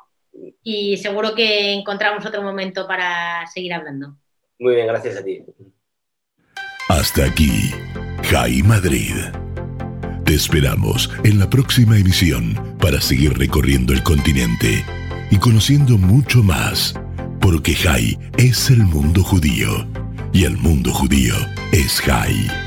[0.63, 4.17] y seguro que encontramos otro momento para seguir hablando.
[4.59, 5.43] Muy bien, gracias a ti.
[6.89, 7.71] Hasta aquí,
[8.23, 9.13] Jai Madrid.
[10.25, 14.83] Te esperamos en la próxima emisión para seguir recorriendo el continente
[15.31, 16.93] y conociendo mucho más,
[17.39, 19.87] porque Jai es el mundo judío
[20.33, 21.35] y el mundo judío
[21.71, 22.66] es Jai.